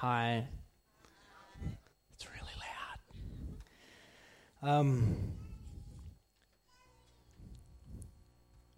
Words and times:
Hi. 0.00 0.48
It's 2.14 2.26
really 2.26 2.54
loud. 4.62 4.70
Um, 4.78 5.14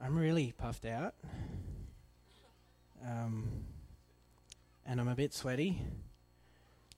I'm 0.00 0.18
really 0.18 0.52
puffed 0.58 0.84
out. 0.84 1.14
Um, 3.06 3.52
and 4.84 5.00
I'm 5.00 5.06
a 5.06 5.14
bit 5.14 5.32
sweaty. 5.32 5.80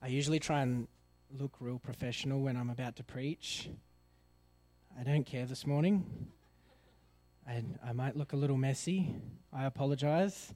I 0.01 0.07
usually 0.07 0.41
try 0.41 0.63
and 0.63 0.89
look 1.39 1.57
real 1.61 1.79
professional 1.79 2.41
when 2.41 2.57
I'm 2.57 2.71
about 2.71 2.97
to 2.97 3.05
preach. 3.05 3.69
I 4.99 5.03
don't 5.03 5.25
care 5.25 5.45
this 5.45 5.67
morning. 5.67 6.29
I, 7.47 7.63
I 7.87 7.93
might 7.93 8.17
look 8.17 8.33
a 8.33 8.37
little 8.37 8.57
messy. 8.57 9.17
I 9.53 9.67
apologize. 9.67 10.55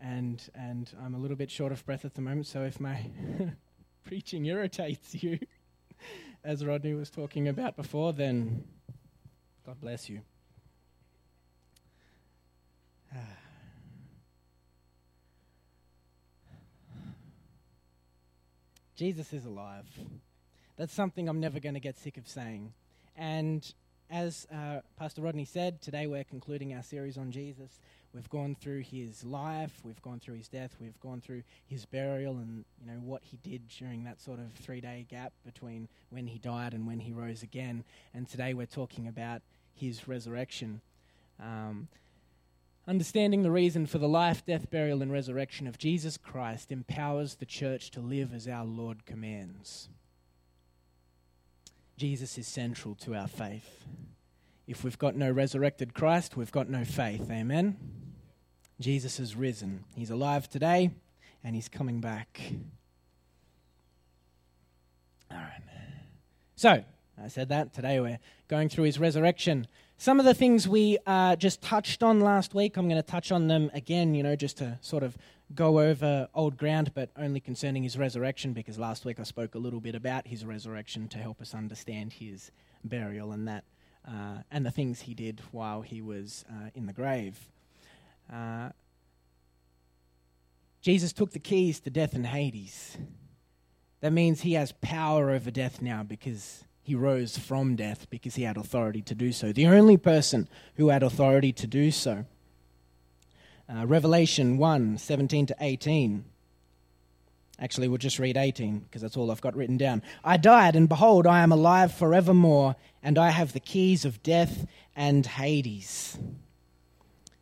And, 0.00 0.40
and 0.54 0.92
I'm 1.04 1.14
a 1.14 1.18
little 1.18 1.36
bit 1.36 1.50
short 1.50 1.72
of 1.72 1.84
breath 1.84 2.04
at 2.04 2.14
the 2.14 2.20
moment, 2.20 2.46
so 2.46 2.62
if 2.62 2.78
my 2.78 3.10
preaching 4.04 4.46
irritates 4.46 5.22
you, 5.22 5.38
as 6.44 6.64
Rodney 6.64 6.94
was 6.94 7.10
talking 7.10 7.48
about 7.48 7.76
before, 7.76 8.12
then 8.12 8.64
God 9.66 9.80
bless 9.80 10.08
you. 10.08 10.20
Jesus 18.96 19.32
is 19.32 19.44
alive. 19.44 19.86
That's 20.76 20.94
something 20.94 21.28
I'm 21.28 21.40
never 21.40 21.58
going 21.58 21.74
to 21.74 21.80
get 21.80 21.98
sick 21.98 22.16
of 22.16 22.28
saying. 22.28 22.72
And 23.16 23.74
as 24.10 24.46
uh, 24.52 24.80
Pastor 24.96 25.22
Rodney 25.22 25.44
said, 25.44 25.82
today 25.82 26.06
we're 26.06 26.24
concluding 26.24 26.72
our 26.72 26.82
series 26.82 27.18
on 27.18 27.30
Jesus. 27.30 27.80
We've 28.14 28.28
gone 28.30 28.56
through 28.58 28.80
his 28.80 29.22
life, 29.22 29.72
we've 29.84 30.00
gone 30.02 30.18
through 30.18 30.36
his 30.36 30.48
death, 30.48 30.76
we've 30.80 30.98
gone 31.00 31.20
through 31.20 31.42
his 31.66 31.84
burial, 31.84 32.38
and 32.38 32.64
you 32.80 32.90
know 32.90 32.98
what 32.98 33.22
he 33.22 33.38
did 33.42 33.68
during 33.68 34.04
that 34.04 34.20
sort 34.20 34.38
of 34.38 34.52
three-day 34.54 35.06
gap 35.10 35.32
between 35.44 35.88
when 36.10 36.26
he 36.26 36.38
died 36.38 36.72
and 36.72 36.86
when 36.86 37.00
he 37.00 37.12
rose 37.12 37.42
again. 37.42 37.84
And 38.14 38.28
today 38.28 38.54
we're 38.54 38.66
talking 38.66 39.06
about 39.06 39.42
his 39.74 40.08
resurrection. 40.08 40.80
Um, 41.38 41.88
Understanding 42.88 43.42
the 43.42 43.50
reason 43.50 43.84
for 43.84 43.98
the 43.98 44.08
life, 44.08 44.46
death, 44.46 44.70
burial, 44.70 45.02
and 45.02 45.12
resurrection 45.12 45.66
of 45.66 45.76
Jesus 45.76 46.16
Christ 46.16 46.72
empowers 46.72 47.34
the 47.34 47.44
church 47.44 47.90
to 47.90 48.00
live 48.00 48.32
as 48.32 48.48
our 48.48 48.64
Lord 48.64 49.04
commands. 49.04 49.90
Jesus 51.98 52.38
is 52.38 52.46
central 52.46 52.94
to 52.94 53.14
our 53.14 53.28
faith. 53.28 53.84
If 54.68 54.84
we've 54.84 54.98
got 54.98 55.16
no 55.16 55.30
resurrected 55.30 55.94
Christ, 55.94 56.36
we've 56.36 56.52
got 56.52 56.68
no 56.68 56.84
faith. 56.84 57.30
Amen? 57.30 57.78
Jesus 58.78 59.18
is 59.18 59.34
risen. 59.34 59.84
He's 59.96 60.10
alive 60.10 60.46
today 60.46 60.90
and 61.42 61.54
he's 61.54 61.70
coming 61.70 62.02
back. 62.02 62.38
All 65.30 65.38
right. 65.38 65.62
So, 66.54 66.84
I 67.22 67.28
said 67.28 67.48
that. 67.48 67.72
Today 67.72 67.98
we're 67.98 68.18
going 68.46 68.68
through 68.68 68.84
his 68.84 68.98
resurrection. 68.98 69.66
Some 69.96 70.20
of 70.20 70.26
the 70.26 70.34
things 70.34 70.68
we 70.68 70.98
uh, 71.06 71.36
just 71.36 71.62
touched 71.62 72.02
on 72.02 72.20
last 72.20 72.54
week, 72.54 72.76
I'm 72.76 72.88
going 72.88 73.02
to 73.02 73.08
touch 73.08 73.32
on 73.32 73.48
them 73.48 73.70
again, 73.72 74.14
you 74.14 74.22
know, 74.22 74.36
just 74.36 74.58
to 74.58 74.78
sort 74.82 75.02
of 75.02 75.16
go 75.54 75.80
over 75.80 76.28
old 76.34 76.58
ground, 76.58 76.92
but 76.94 77.08
only 77.16 77.40
concerning 77.40 77.84
his 77.84 77.96
resurrection, 77.96 78.52
because 78.52 78.78
last 78.78 79.06
week 79.06 79.18
I 79.18 79.22
spoke 79.22 79.54
a 79.54 79.58
little 79.58 79.80
bit 79.80 79.94
about 79.94 80.28
his 80.28 80.44
resurrection 80.44 81.08
to 81.08 81.18
help 81.18 81.40
us 81.40 81.54
understand 81.54 82.12
his 82.12 82.50
burial 82.84 83.32
and 83.32 83.48
that, 83.48 83.64
uh, 84.08 84.42
and 84.50 84.64
the 84.64 84.70
things 84.70 85.02
he 85.02 85.14
did 85.14 85.42
while 85.52 85.82
he 85.82 86.00
was 86.00 86.44
uh, 86.50 86.70
in 86.74 86.86
the 86.86 86.92
grave. 86.92 87.38
Uh, 88.32 88.70
Jesus 90.80 91.12
took 91.12 91.32
the 91.32 91.38
keys 91.38 91.80
to 91.80 91.90
death 91.90 92.14
and 92.14 92.26
Hades. 92.26 92.96
That 94.00 94.12
means 94.12 94.40
he 94.40 94.54
has 94.54 94.72
power 94.80 95.30
over 95.30 95.50
death 95.50 95.82
now 95.82 96.02
because 96.02 96.64
he 96.82 96.94
rose 96.94 97.36
from 97.36 97.76
death 97.76 98.08
because 98.08 98.36
he 98.36 98.44
had 98.44 98.56
authority 98.56 99.02
to 99.02 99.14
do 99.14 99.32
so. 99.32 99.52
The 99.52 99.66
only 99.66 99.96
person 99.96 100.48
who 100.76 100.88
had 100.88 101.02
authority 101.02 101.52
to 101.52 101.66
do 101.66 101.90
so. 101.90 102.24
Uh, 103.70 103.86
Revelation 103.86 104.56
1 104.56 104.96
17 104.96 105.46
to 105.46 105.56
18. 105.60 106.24
Actually, 107.60 107.88
we'll 107.88 107.98
just 107.98 108.18
read 108.18 108.36
18 108.36 108.80
because 108.80 109.02
that's 109.02 109.16
all 109.16 109.30
I've 109.30 109.40
got 109.40 109.56
written 109.56 109.76
down. 109.76 110.02
I 110.24 110.36
died, 110.36 110.76
and 110.76 110.88
behold, 110.88 111.26
I 111.26 111.40
am 111.40 111.50
alive 111.50 111.92
forevermore, 111.92 112.76
and 113.02 113.18
I 113.18 113.30
have 113.30 113.52
the 113.52 113.60
keys 113.60 114.04
of 114.04 114.22
death 114.22 114.66
and 114.94 115.26
Hades. 115.26 116.16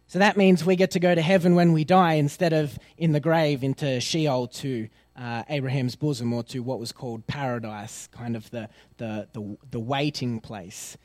So 0.07 0.19
that 0.19 0.37
means 0.37 0.65
we 0.65 0.77
get 0.77 0.93
to 0.93 1.01
go 1.01 1.15
to 1.15 1.21
heaven 1.21 1.55
when 1.55 1.73
we 1.73 1.85
die 1.85 2.15
instead 2.15 2.53
of 2.53 2.79
in 2.97 3.13
the 3.13 3.21
grave 3.21 3.63
into 3.63 4.01
Sheol 4.01 4.47
to 4.49 4.89
uh, 5.17 5.43
Abraham's 5.49 5.97
bosom 5.97 6.33
or 6.33 6.43
to 6.45 6.61
what 6.61 6.79
was 6.79 6.93
called 6.93 7.27
paradise, 7.27 8.07
kind 8.13 8.37
of 8.37 8.49
the, 8.51 8.69
the, 8.99 9.29
the, 9.33 9.57
the 9.71 9.81
waiting 9.81 10.41
place. 10.41 10.97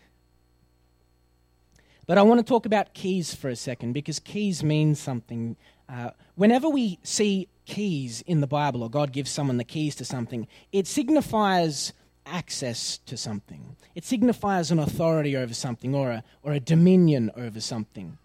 But 2.07 2.17
I 2.17 2.23
want 2.23 2.39
to 2.39 2.45
talk 2.45 2.65
about 2.65 2.93
keys 2.93 3.33
for 3.33 3.49
a 3.49 3.55
second 3.55 3.93
because 3.93 4.19
keys 4.19 4.63
mean 4.63 4.95
something. 4.95 5.55
Uh, 5.91 6.11
whenever 6.35 6.69
we 6.69 6.99
see 7.03 7.49
keys 7.65 8.21
in 8.25 8.39
the 8.39 8.47
Bible 8.47 8.81
or 8.83 8.89
God 8.89 9.11
gives 9.11 9.29
someone 9.29 9.57
the 9.57 9.63
keys 9.63 9.95
to 9.95 10.05
something, 10.05 10.47
it 10.71 10.87
signifies 10.87 11.91
access 12.25 12.97
to 12.99 13.17
something. 13.17 13.75
It 13.93 14.05
signifies 14.05 14.71
an 14.71 14.79
authority 14.79 15.35
over 15.35 15.53
something 15.53 15.93
or 15.93 16.11
a, 16.11 16.23
or 16.43 16.53
a 16.53 16.59
dominion 16.59 17.31
over 17.35 17.59
something. 17.59 18.17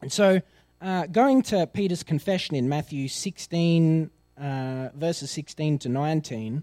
And 0.00 0.12
so, 0.12 0.40
uh, 0.80 1.06
going 1.06 1.42
to 1.42 1.66
Peter's 1.66 2.02
confession 2.02 2.54
in 2.54 2.68
Matthew 2.68 3.08
16, 3.08 4.10
uh, 4.38 4.88
verses 4.94 5.30
16 5.30 5.78
to 5.80 5.88
19, 5.88 6.62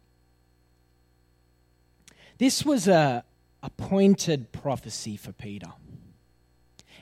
This 2.41 2.65
was 2.65 2.87
a 2.87 3.23
appointed 3.61 4.51
prophecy 4.51 5.15
for 5.15 5.31
Peter, 5.31 5.73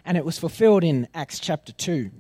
and 0.04 0.18
it 0.18 0.26
was 0.26 0.38
fulfilled 0.38 0.84
in 0.84 1.08
Acts 1.14 1.40
chapter 1.40 1.72
2 1.72 2.12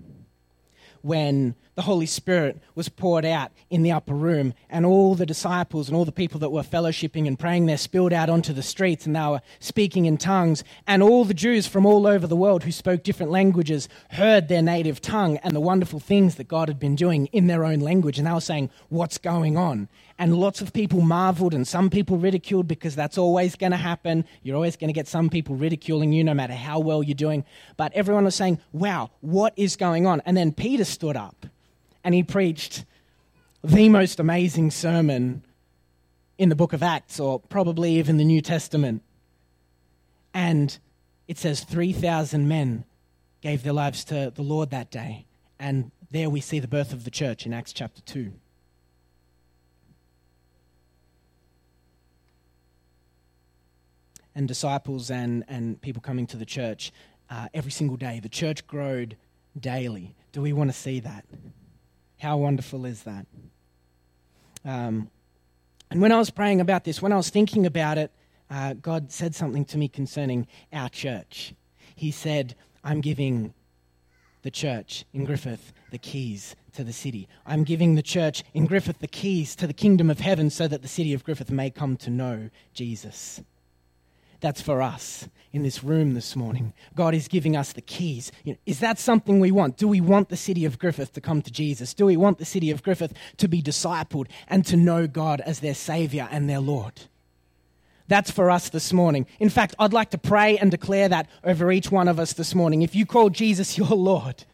when 1.02 1.56
the 1.75 1.81
Holy 1.81 2.06
Spirit 2.06 2.62
was 2.75 2.88
poured 2.88 3.25
out 3.25 3.52
in 3.69 3.84
the 3.84 3.91
upper 3.91 4.13
room, 4.13 4.53
and 4.69 4.85
all 4.85 5.16
the 5.16 5.25
disciples 5.25 5.90
and 5.90 5.97
all 5.97 6.06
the 6.06 6.13
people 6.13 6.40
that 6.40 6.50
were 6.50 6.62
fellowshipping 6.62 7.28
and 7.28 7.38
praying 7.38 7.66
there 7.66 7.78
spilled 7.78 8.13
out 8.13 8.29
onto 8.29 8.53
the 8.53 8.63
streets, 8.63 9.06
and 9.06 9.18
they 9.18 9.19
were 9.19 9.41
speaking 9.59 10.06
in 10.06 10.18
tongues. 10.18 10.63
And 10.88 11.03
all 11.03 11.25
the 11.25 11.34
Jews 11.34 11.68
from 11.68 11.85
all 11.85 12.08
over 12.08 12.25
the 12.25 12.38
world 12.38 12.63
who 12.63 12.72
spoke 12.72 13.03
different 13.03 13.34
languages 13.34 13.90
heard 14.12 14.47
their 14.47 14.62
native 14.62 15.02
tongue 15.02 15.38
and 15.38 15.53
the 15.53 15.59
wonderful 15.59 16.00
things 16.00 16.35
that 16.35 16.47
God 16.47 16.69
had 16.69 16.79
been 16.79 16.96
doing 16.96 17.28
in 17.28 17.47
their 17.47 17.66
own 17.66 17.79
language. 17.79 18.18
And 18.18 18.28
they 18.28 18.31
were 18.31 18.40
saying, 18.40 18.69
What's 18.88 19.18
going 19.18 19.58
on? 19.58 19.90
And 20.19 20.35
lots 20.35 20.59
of 20.59 20.74
people 20.74 21.00
marveled, 21.00 21.53
and 21.53 21.66
some 21.66 21.90
people 21.90 22.18
ridiculed 22.18 22.68
because 22.68 22.94
that's 22.94 23.18
always 23.18 23.56
going 23.56 23.72
to 23.72 23.78
happen. 23.78 24.25
You're 24.44 24.57
always 24.57 24.75
going 24.75 24.90
to 24.90 24.94
get 24.94 25.07
some 25.07 25.30
people 25.30 25.56
ridiculing 25.56 26.12
you 26.12 26.25
no 26.25 26.34
matter 26.34 26.53
how 26.53 26.80
well 26.80 27.02
you're 27.02 27.16
doing. 27.16 27.46
But 27.78 27.94
everyone 27.94 28.25
was 28.25 28.35
saying, 28.35 28.59
Wow, 28.74 29.12
what 29.22 29.53
is 29.56 29.78
going 29.78 30.06
on? 30.06 30.22
And 30.25 30.35
then 30.35 30.52
Peter 30.52 30.84
stood 30.84 31.16
up 31.16 31.46
and 32.03 32.13
he 32.13 32.22
preached 32.22 32.84
the 33.63 33.88
most 33.88 34.20
amazing 34.20 34.72
sermon 34.72 35.44
in 36.38 36.49
the 36.49 36.55
book 36.55 36.73
of 36.73 36.84
Acts, 36.84 37.20
or 37.20 37.40
probably 37.40 37.94
even 37.96 38.17
the 38.17 38.26
New 38.26 38.41
Testament. 38.41 39.03
And 40.34 40.78
it 41.28 41.38
says 41.38 41.64
3,000 41.64 42.47
men 42.47 42.84
gave 43.41 43.64
their 43.64 43.73
lives 43.73 44.03
to 44.05 44.32
the 44.35 44.41
Lord 44.41 44.70
that 44.72 44.91
day. 44.91 45.26
And 45.59 45.91
there 46.11 46.29
we 46.29 46.41
see 46.41 46.59
the 46.59 46.67
birth 46.67 46.94
of 46.94 47.03
the 47.03 47.11
church 47.11 47.46
in 47.46 47.53
Acts 47.53 47.73
chapter 47.73 48.02
2. 48.02 48.32
And 54.40 54.47
disciples 54.47 55.12
and, 55.12 55.44
and 55.50 55.82
people 55.82 56.02
coming 56.02 56.26
to 56.28 56.38
the 56.38 56.46
church 56.46 56.94
uh, 57.30 57.50
every 57.53 57.72
single 57.72 57.97
day. 57.97 58.22
The 58.22 58.30
church 58.30 58.66
growed 58.68 59.18
daily. 59.59 60.16
Do 60.32 60.41
we 60.41 60.53
want 60.53 60.72
to 60.72 60.78
see 60.78 61.02
that? 61.02 61.26
How 62.20 62.38
wonderful 62.38 62.86
is 62.86 63.03
that? 63.03 63.26
Um, 64.64 65.09
and 65.91 66.02
when 66.02 66.14
I 66.14 66.18
was 66.18 66.30
praying 66.30 66.62
about 66.62 66.86
this, 66.86 67.02
when 67.02 67.12
I 67.12 67.18
was 67.18 67.30
thinking 67.30 67.66
about 67.66 67.97
it, 67.97 68.14
uh, 68.50 68.76
God 68.76 69.12
said 69.12 69.36
something 69.36 69.66
to 69.66 69.78
me 69.78 69.90
concerning 69.90 70.47
our 70.72 70.88
church. 70.88 71.53
He 71.94 72.09
said, 72.09 72.56
I'm 72.82 73.02
giving 73.02 73.53
the 74.44 74.52
church 74.52 75.03
in 75.12 75.26
Griffith 75.26 75.74
the 75.92 75.97
keys 75.97 76.56
to 76.76 76.85
the 76.85 76.94
city. 76.94 77.28
I'm 77.46 77.66
giving 77.66 77.96
the 77.96 78.02
church 78.02 78.46
in 78.53 78.68
Griffith 78.68 79.00
the 79.00 79.08
keys 79.08 79.53
to 79.58 79.68
the 79.68 79.74
kingdom 79.74 80.09
of 80.09 80.22
heaven 80.22 80.50
so 80.50 80.66
that 80.70 80.82
the 80.82 80.88
city 80.88 81.14
of 81.14 81.26
Griffith 81.26 81.52
may 81.52 81.70
come 81.70 81.97
to 81.97 82.09
know 82.09 82.50
Jesus. 82.74 83.42
That's 84.41 84.62
for 84.62 84.82
us 84.82 85.28
in 85.52 85.64
this 85.64 85.84
room 85.84 86.14
this 86.14 86.36
morning. 86.36 86.74
God 86.96 87.14
is 87.14 87.28
giving 87.28 87.56
us 87.56 87.74
the 87.74 87.82
keys. 87.82 88.32
You 88.44 88.53
know, 88.53 88.59
is 88.66 88.80
that 88.80 89.00
something 89.00 89.40
we 89.40 89.52
want? 89.52 89.78
Do 89.78 89.88
we 89.88 90.00
want 90.00 90.30
the 90.30 90.38
city 90.38 90.64
of 90.66 90.80
Griffith 90.80 91.14
to 91.14 91.22
come 91.22 91.41
to 91.41 91.52
Jesus? 91.52 91.94
Do 91.94 92.06
we 92.06 92.18
want 92.18 92.38
the 92.38 92.46
city 92.46 92.72
of 92.72 92.84
Griffith 92.84 93.14
to 93.38 93.47
be 93.47 93.62
discipled 93.62 94.28
and 94.47 94.66
to 94.66 94.78
know 94.78 95.08
God 95.08 95.41
as 95.41 95.59
their 95.59 95.74
Savior 95.74 96.28
and 96.32 96.50
their 96.50 96.59
Lord? 96.59 96.94
That's 98.08 98.32
for 98.32 98.50
us 98.50 98.70
this 98.70 98.94
morning. 98.94 99.28
In 99.40 99.50
fact, 99.50 99.76
I'd 99.78 99.94
like 99.94 100.12
to 100.12 100.18
pray 100.18 100.58
and 100.58 100.72
declare 100.72 101.09
that 101.09 101.30
over 101.44 101.72
each 101.72 101.92
one 101.92 102.08
of 102.08 102.20
us 102.20 102.34
this 102.34 102.56
morning. 102.56 102.82
If 102.82 102.96
you 102.96 103.06
call 103.06 103.30
Jesus 103.30 103.78
your 103.78 103.90
Lord, 103.90 104.46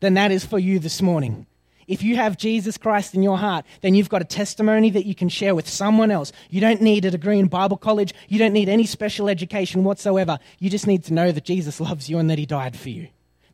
then 0.00 0.14
that 0.14 0.32
is 0.32 0.44
for 0.44 0.58
you 0.58 0.78
this 0.78 1.02
morning. 1.02 1.46
If 1.88 2.02
you 2.02 2.16
have 2.16 2.36
Jesus 2.36 2.76
Christ 2.76 3.14
in 3.14 3.22
your 3.22 3.38
heart, 3.38 3.64
then 3.80 3.94
you've 3.94 4.10
got 4.10 4.20
a 4.20 4.26
testimony 4.26 4.90
that 4.90 5.06
you 5.06 5.14
can 5.14 5.30
share 5.30 5.54
with 5.54 5.68
someone 5.68 6.10
else. 6.10 6.32
You 6.50 6.60
don't 6.60 6.82
need 6.82 7.06
a 7.06 7.10
degree 7.10 7.38
in 7.38 7.48
Bible 7.48 7.78
college. 7.78 8.14
You 8.28 8.38
don't 8.38 8.52
need 8.52 8.68
any 8.68 8.84
special 8.84 9.28
education 9.28 9.84
whatsoever. 9.84 10.38
You 10.58 10.68
just 10.68 10.86
need 10.86 11.02
to 11.04 11.14
know 11.14 11.32
that 11.32 11.44
Jesus 11.44 11.80
loves 11.80 12.10
you 12.10 12.18
and 12.18 12.28
that 12.28 12.38
he 12.38 12.46
died 12.46 12.76
for 12.76 12.90
you. 12.90 13.08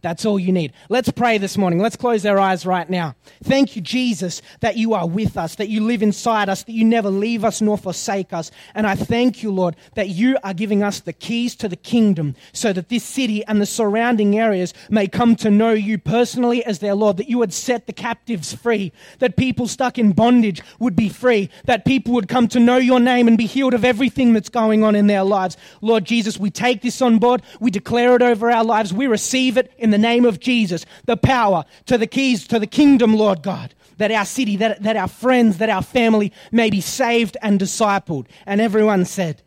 That's 0.05 0.27
all 0.27 0.39
you 0.39 0.53
need. 0.53 0.75
Let's 0.91 1.11
pray 1.11 1.39
this 1.39 1.57
morning. 1.57 1.79
Let's 1.79 1.97
close 1.97 2.27
our 2.27 2.39
eyes 2.39 2.67
right 2.67 2.91
now. 2.91 3.17
Thank 3.43 3.75
you, 3.75 3.81
Jesus, 3.81 4.43
that 4.61 4.77
you 4.77 4.93
are 4.93 5.09
with 5.09 5.39
us, 5.39 5.55
that 5.55 5.71
you 5.71 5.81
live 5.81 6.03
inside 6.03 6.51
us, 6.51 6.63
that 6.65 6.73
you 6.73 6.85
never 6.85 7.09
leave 7.09 7.43
us 7.43 7.63
nor 7.63 7.79
forsake 7.79 8.35
us. 8.35 8.51
And 8.75 8.87
I 8.87 8.97
thank 8.97 9.43
you, 9.43 9.51
Lord, 9.51 9.77
that 9.95 10.11
you 10.11 10.37
are 10.45 10.53
giving 10.53 10.83
us 10.83 11.01
the 11.01 11.15
keys 11.15 11.57
to 11.57 11.71
the 11.71 11.77
kingdom 11.77 12.37
so 12.53 12.71
that 12.75 12.91
this 12.91 13.03
city 13.03 13.47
and 13.47 13.63
the 13.63 13.67
surrounding 13.67 14.39
areas 14.39 14.75
may 14.91 15.09
come 15.09 15.37
to 15.37 15.51
know 15.51 15.71
you 15.71 15.97
personally 15.97 16.63
as 16.67 16.81
their 16.81 16.95
Lord, 16.95 17.17
that 17.17 17.31
you 17.31 17.39
would 17.39 17.55
set 17.55 17.87
the 17.87 17.95
captives 17.95 18.53
free, 18.53 18.93
that 19.21 19.39
people 19.39 19.67
stuck 19.67 19.99
in 19.99 20.13
bondage 20.13 20.61
would 20.81 20.95
be 20.95 21.09
free, 21.09 21.49
that 21.65 21.87
people 21.87 22.13
would 22.13 22.29
come 22.29 22.47
to 22.49 22.61
know 22.61 22.77
your 22.77 23.01
name 23.01 23.27
and 23.27 23.39
be 23.39 23.47
healed 23.47 23.73
of 23.73 23.87
everything 23.87 24.35
that's 24.35 24.51
going 24.51 24.85
on 24.85 24.95
in 24.95 25.07
their 25.07 25.25
lives. 25.25 25.57
Lord 25.81 26.05
Jesus, 26.05 26.39
we 26.39 26.51
take 26.51 26.83
this 26.83 27.01
on 27.01 27.19
board. 27.19 27.41
We 27.59 27.71
declare 27.71 28.15
it 28.17 28.21
over 28.21 28.51
our 28.51 28.65
lives. 28.65 28.93
We 28.93 29.07
receive 29.07 29.57
it 29.57 29.73
in 29.79 29.94
the 29.95 29.99
name 29.99 30.25
of 30.25 30.41
Jesus, 30.41 30.85
the 31.05 31.17
power 31.17 31.65
to 31.87 31.97
the 31.97 32.09
keys 32.09 32.49
to 32.49 32.59
the 32.59 32.67
kingdom, 32.67 33.15
Lord 33.15 33.45
God, 33.45 33.75
that 33.99 34.11
our 34.11 34.25
city, 34.25 34.57
that, 34.57 34.83
that 34.83 34.97
our 34.97 35.07
friends, 35.07 35.59
that 35.59 35.71
our 35.71 35.83
family 35.83 36.33
may 36.51 36.69
be 36.69 36.81
saved 36.81 37.37
and 37.41 37.61
discipled. 37.61 38.27
And 38.45 38.61
everyone 38.61 39.05
said, 39.05 39.43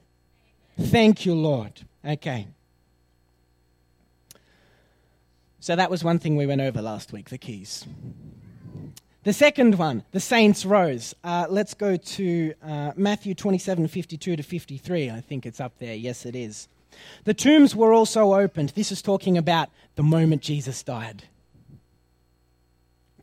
Thank 0.79 1.25
you, 1.25 1.33
Lord. 1.33 1.81
Okay. 2.05 2.47
So 5.59 5.75
that 5.75 5.89
was 5.89 6.01
one 6.01 6.17
thing 6.17 6.37
we 6.37 6.45
went 6.45 6.61
over 6.61 6.81
last 6.81 7.11
week 7.11 7.29
the 7.29 7.37
keys. 7.37 7.85
The 9.23 9.33
second 9.33 9.77
one, 9.77 10.03
the 10.11 10.21
saints 10.21 10.63
rose. 10.63 11.13
Uh, 11.25 11.45
let's 11.49 11.73
go 11.73 11.97
to 11.97 12.53
uh, 12.63 12.93
Matthew 12.95 13.33
27 13.35 13.89
52 13.89 14.37
to 14.37 14.43
53. 14.43 15.09
I 15.09 15.19
think 15.19 15.45
it's 15.45 15.59
up 15.59 15.77
there. 15.79 15.95
Yes, 15.95 16.25
it 16.25 16.37
is. 16.37 16.69
The 17.23 17.33
tombs 17.33 17.75
were 17.75 17.93
also 17.93 18.33
opened. 18.33 18.69
This 18.69 18.91
is 18.91 19.01
talking 19.01 19.37
about 19.37 19.69
the 19.95 20.03
moment 20.03 20.41
Jesus 20.41 20.83
died. 20.83 21.23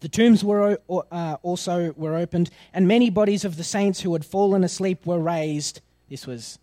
The 0.01 0.09
tombs 0.09 0.45
were 0.45 0.79
uh, 0.91 1.37
also 1.43 1.95
were 1.97 2.15
opened, 2.17 2.51
and 2.75 2.87
many 2.87 3.09
bodies 3.09 3.45
of 3.45 3.57
the 3.57 3.65
saints 3.65 4.01
who 4.01 4.13
had 4.13 4.25
fallen 4.25 4.63
asleep 4.63 5.07
were 5.07 5.19
raised. 5.19 5.81
This 6.11 6.27
was, 6.27 6.59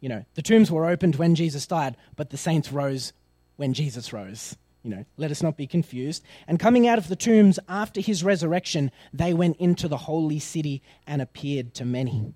you 0.00 0.08
know, 0.08 0.24
the 0.34 0.42
tombs 0.42 0.72
were 0.72 0.86
opened 0.86 1.14
when 1.14 1.36
Jesus 1.36 1.68
died, 1.68 1.96
but 2.16 2.30
the 2.30 2.36
saints 2.36 2.72
rose 2.72 3.12
when 3.56 3.74
Jesus 3.74 4.12
rose. 4.12 4.56
You 4.82 4.90
know, 4.90 5.04
let 5.16 5.30
us 5.30 5.42
not 5.42 5.56
be 5.56 5.68
confused. 5.68 6.24
And 6.48 6.58
coming 6.58 6.88
out 6.88 6.98
of 6.98 7.06
the 7.06 7.16
tombs 7.16 7.60
after 7.68 8.00
his 8.00 8.24
resurrection, 8.24 8.90
they 9.12 9.32
went 9.32 9.56
into 9.58 9.86
the 9.86 9.96
holy 9.96 10.40
city 10.40 10.82
and 11.06 11.22
appeared 11.22 11.74
to 11.74 11.84
many. 11.84 12.34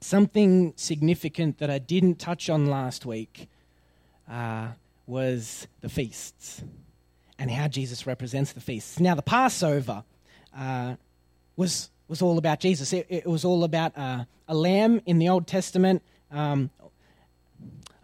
Something 0.00 0.74
significant 0.76 1.58
that 1.58 1.70
I 1.70 1.78
didn't 1.78 2.16
touch 2.16 2.48
on 2.48 2.66
last 2.66 3.04
week 3.04 3.48
uh, 4.30 4.68
was 5.06 5.66
the 5.80 5.88
feasts 5.88 6.62
and 7.38 7.50
how 7.50 7.68
Jesus 7.68 8.06
represents 8.06 8.52
the 8.52 8.60
feasts. 8.60 9.00
Now, 9.00 9.14
the 9.14 9.22
Passover 9.22 10.04
uh, 10.56 10.94
was, 11.56 11.90
was 12.08 12.22
all 12.22 12.38
about 12.38 12.60
Jesus, 12.60 12.92
it, 12.92 13.06
it 13.08 13.26
was 13.26 13.44
all 13.44 13.64
about 13.64 13.96
uh, 13.96 14.24
a 14.46 14.54
lamb 14.54 15.00
in 15.06 15.18
the 15.18 15.28
Old 15.28 15.46
Testament. 15.46 16.02
Um, 16.30 16.70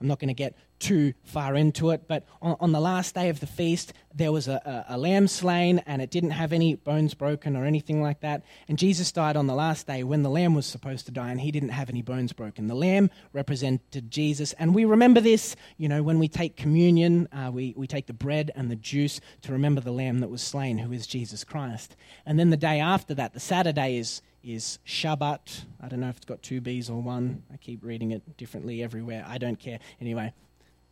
I'm 0.01 0.09
not 0.09 0.19
going 0.19 0.29
to 0.29 0.35
get 0.35 0.57
too 0.85 1.15
far 1.23 1.55
into 1.55 1.91
it, 1.91 2.07
but 2.07 2.27
on, 2.43 2.57
on, 2.61 2.73
the 2.73 2.81
last 2.81 3.15
day 3.15 3.31
of 3.31 3.41
the 3.41 3.47
feast, 3.47 3.95
there 4.15 4.31
was 4.31 4.49
a, 4.49 4.85
a, 4.89 4.97
a, 4.97 4.99
lamb 4.99 5.27
slain 5.27 5.79
and 5.87 6.03
it 6.03 6.11
didn't 6.11 6.33
have 6.33 6.53
any 6.53 6.75
bones 6.75 7.15
broken 7.15 7.57
or 7.57 7.65
anything 7.65 8.03
like 8.03 8.21
that. 8.21 8.43
And 8.69 8.79
Jesus 8.79 9.11
died 9.11 9.35
on 9.35 9.47
the 9.47 9.55
last 9.55 9.87
day 9.87 10.05
when 10.05 10.23
the 10.23 10.29
lamb 10.29 10.55
was 10.55 10.67
supposed 10.67 11.07
to 11.07 11.13
die 11.13 11.31
and 11.31 11.41
he 11.41 11.51
didn't 11.51 11.71
have 11.71 11.89
any 11.89 12.03
bones 12.03 12.35
broken. 12.35 12.67
The 12.67 12.75
lamb 12.75 13.09
represented 13.33 14.11
Jesus. 14.11 14.53
And 14.59 14.75
we 14.75 14.85
remember 14.85 15.23
this, 15.23 15.57
you 15.79 15.89
know, 15.89 16.03
when 16.03 16.19
we 16.19 16.29
take 16.29 16.55
communion, 16.55 17.29
uh, 17.33 17.51
we, 17.51 17.73
we 17.79 17.87
take 17.87 18.07
the 18.07 18.13
bread 18.13 18.51
and 18.55 18.71
the 18.71 18.77
juice 18.77 19.23
to 19.41 19.53
remember 19.53 19.81
the 19.81 19.91
lamb 19.91 20.21
that 20.21 20.29
was 20.29 20.43
slain, 20.43 20.77
who 20.77 20.93
is 20.93 21.07
Jesus 21.07 21.45
Christ. 21.45 21.97
And 22.27 22.39
then 22.39 22.51
the 22.51 22.59
day 22.59 22.79
after 22.79 23.15
that, 23.15 23.33
the 23.33 23.41
Saturday 23.41 23.97
is 23.97 24.21
is 24.43 24.79
Shabbat. 24.87 25.65
I 25.81 25.89
don't 25.89 26.01
know 26.01 26.11
if 26.11 26.19
it's 26.19 26.27
got 26.27 26.43
two 26.43 26.61
B's 26.61 26.91
or 26.91 27.01
one. 27.01 27.43
I 27.51 27.57
keep 27.57 27.83
reading 27.83 28.11
it 28.11 28.37
differently 28.37 28.83
everywhere. 28.83 29.25
I 29.27 29.39
don't 29.39 29.59
care. 29.59 29.79
Anyway, 30.03 30.35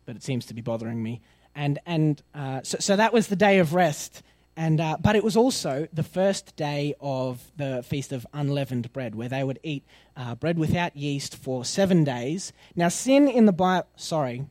but 0.05 0.15
it 0.15 0.23
seems 0.23 0.45
to 0.47 0.53
be 0.53 0.61
bothering 0.61 1.01
me. 1.01 1.21
And, 1.55 1.79
and 1.85 2.21
uh, 2.33 2.61
so, 2.63 2.77
so 2.79 2.95
that 2.95 3.13
was 3.13 3.27
the 3.27 3.35
day 3.35 3.59
of 3.59 3.73
rest. 3.73 4.23
And, 4.55 4.79
uh, 4.79 4.97
but 4.99 5.15
it 5.15 5.23
was 5.23 5.35
also 5.35 5.87
the 5.91 6.03
first 6.03 6.55
day 6.55 6.93
of 7.01 7.51
the 7.57 7.83
Feast 7.83 8.11
of 8.11 8.25
Unleavened 8.33 8.93
Bread, 8.93 9.15
where 9.15 9.29
they 9.29 9.43
would 9.43 9.59
eat 9.63 9.83
uh, 10.15 10.35
bread 10.35 10.59
without 10.59 10.95
yeast 10.95 11.35
for 11.35 11.65
seven 11.65 12.03
days. 12.03 12.53
Now, 12.75 12.89
sin 12.89 13.27
in 13.27 13.45
the 13.45 13.53
Bible, 13.53 13.87
sorry, 13.95 14.45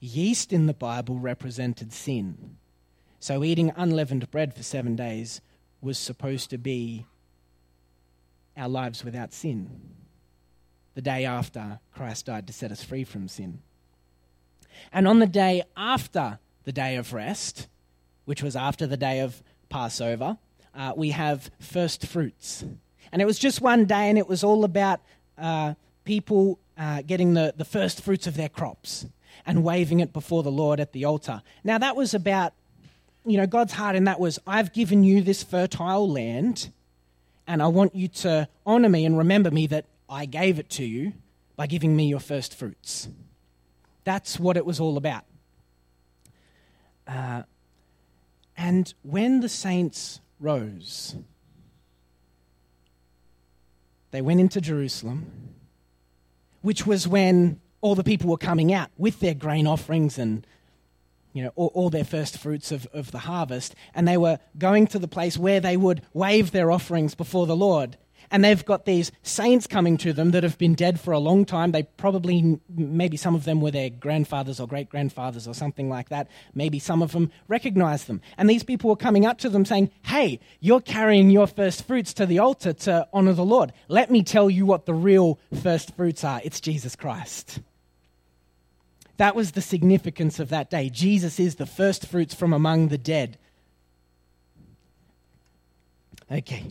yeast 0.00 0.52
in 0.52 0.66
the 0.66 0.74
Bible 0.74 1.18
represented 1.18 1.92
sin. 1.92 2.56
So 3.20 3.42
eating 3.42 3.72
unleavened 3.76 4.30
bread 4.30 4.54
for 4.54 4.62
seven 4.62 4.94
days 4.94 5.40
was 5.80 5.98
supposed 5.98 6.50
to 6.50 6.58
be 6.58 7.06
our 8.56 8.68
lives 8.68 9.04
without 9.04 9.32
sin. 9.32 9.70
The 10.94 11.02
day 11.02 11.24
after 11.24 11.80
Christ 11.94 12.26
died 12.26 12.46
to 12.46 12.52
set 12.52 12.72
us 12.72 12.82
free 12.82 13.04
from 13.04 13.28
sin. 13.28 13.60
And 14.92 15.06
on 15.08 15.18
the 15.18 15.26
day 15.26 15.62
after 15.76 16.38
the 16.64 16.72
day 16.72 16.96
of 16.96 17.12
rest, 17.12 17.68
which 18.24 18.42
was 18.42 18.56
after 18.56 18.86
the 18.86 18.96
day 18.96 19.20
of 19.20 19.42
Passover, 19.68 20.38
uh, 20.74 20.92
we 20.96 21.10
have 21.10 21.50
first 21.58 22.06
fruits. 22.06 22.64
And 23.10 23.22
it 23.22 23.24
was 23.24 23.38
just 23.38 23.60
one 23.60 23.84
day, 23.84 24.08
and 24.08 24.18
it 24.18 24.28
was 24.28 24.44
all 24.44 24.64
about 24.64 25.00
uh, 25.36 25.74
people 26.04 26.58
uh, 26.76 27.02
getting 27.02 27.34
the, 27.34 27.54
the 27.56 27.64
first 27.64 28.02
fruits 28.02 28.26
of 28.26 28.36
their 28.36 28.48
crops 28.48 29.06
and 29.46 29.64
waving 29.64 30.00
it 30.00 30.12
before 30.12 30.42
the 30.42 30.50
Lord 30.50 30.78
at 30.80 30.92
the 30.92 31.04
altar. 31.04 31.42
Now, 31.64 31.78
that 31.78 31.96
was 31.96 32.14
about, 32.14 32.52
you 33.24 33.36
know, 33.36 33.46
God's 33.46 33.72
heart 33.72 33.96
and 33.96 34.06
that 34.06 34.20
was, 34.20 34.38
I've 34.46 34.72
given 34.72 35.04
you 35.04 35.22
this 35.22 35.42
fertile 35.42 36.08
land, 36.08 36.70
and 37.46 37.62
I 37.62 37.68
want 37.68 37.94
you 37.94 38.08
to 38.08 38.48
honor 38.66 38.88
me 38.88 39.04
and 39.06 39.16
remember 39.16 39.50
me 39.50 39.66
that 39.68 39.86
I 40.08 40.26
gave 40.26 40.58
it 40.58 40.68
to 40.70 40.84
you 40.84 41.14
by 41.56 41.66
giving 41.66 41.96
me 41.96 42.08
your 42.08 42.20
first 42.20 42.54
fruits. 42.54 43.08
That's 44.08 44.40
what 44.40 44.56
it 44.56 44.64
was 44.64 44.80
all 44.80 44.96
about. 44.96 45.24
Uh, 47.06 47.42
and 48.56 48.94
when 49.02 49.40
the 49.40 49.50
saints 49.50 50.22
rose, 50.40 51.14
they 54.10 54.22
went 54.22 54.40
into 54.40 54.62
Jerusalem, 54.62 55.50
which 56.62 56.86
was 56.86 57.06
when 57.06 57.60
all 57.82 57.94
the 57.94 58.02
people 58.02 58.30
were 58.30 58.38
coming 58.38 58.72
out 58.72 58.88
with 58.96 59.20
their 59.20 59.34
grain 59.34 59.66
offerings 59.66 60.16
and 60.16 60.46
you 61.34 61.42
know, 61.42 61.52
all, 61.54 61.70
all, 61.74 61.90
their 61.90 62.02
first 62.02 62.38
fruits 62.38 62.72
of, 62.72 62.86
of 62.94 63.10
the 63.10 63.18
harvest, 63.18 63.74
and 63.94 64.08
they 64.08 64.16
were 64.16 64.38
going 64.56 64.86
to 64.86 64.98
the 64.98 65.06
place 65.06 65.36
where 65.36 65.60
they 65.60 65.76
would 65.76 66.00
wave 66.14 66.52
their 66.52 66.70
offerings 66.70 67.14
before 67.14 67.46
the 67.46 67.54
Lord 67.54 67.98
and 68.30 68.44
they've 68.44 68.64
got 68.64 68.84
these 68.84 69.10
saints 69.22 69.66
coming 69.66 69.96
to 69.98 70.12
them 70.12 70.32
that 70.32 70.42
have 70.42 70.58
been 70.58 70.74
dead 70.74 71.00
for 71.00 71.12
a 71.12 71.18
long 71.18 71.44
time. 71.44 71.72
They 71.72 71.84
probably, 71.84 72.60
maybe 72.68 73.16
some 73.16 73.34
of 73.34 73.44
them 73.44 73.60
were 73.60 73.70
their 73.70 73.90
grandfathers 73.90 74.60
or 74.60 74.66
great 74.66 74.88
grandfathers 74.88 75.48
or 75.48 75.54
something 75.54 75.88
like 75.88 76.08
that. 76.10 76.28
Maybe 76.54 76.78
some 76.78 77.02
of 77.02 77.12
them 77.12 77.30
recognized 77.46 78.06
them. 78.06 78.20
And 78.36 78.48
these 78.48 78.62
people 78.62 78.90
were 78.90 78.96
coming 78.96 79.26
up 79.26 79.38
to 79.38 79.48
them 79.48 79.64
saying, 79.64 79.90
Hey, 80.02 80.40
you're 80.60 80.80
carrying 80.80 81.30
your 81.30 81.46
first 81.46 81.86
fruits 81.86 82.12
to 82.14 82.26
the 82.26 82.38
altar 82.38 82.72
to 82.72 83.08
honor 83.12 83.32
the 83.32 83.44
Lord. 83.44 83.72
Let 83.88 84.10
me 84.10 84.22
tell 84.22 84.50
you 84.50 84.66
what 84.66 84.86
the 84.86 84.94
real 84.94 85.38
first 85.62 85.96
fruits 85.96 86.24
are 86.24 86.40
it's 86.44 86.60
Jesus 86.60 86.96
Christ. 86.96 87.60
That 89.16 89.34
was 89.34 89.52
the 89.52 89.62
significance 89.62 90.38
of 90.38 90.48
that 90.50 90.70
day. 90.70 90.90
Jesus 90.90 91.40
is 91.40 91.56
the 91.56 91.66
first 91.66 92.06
fruits 92.06 92.34
from 92.34 92.52
among 92.52 92.88
the 92.88 92.98
dead. 92.98 93.36
Okay. 96.30 96.66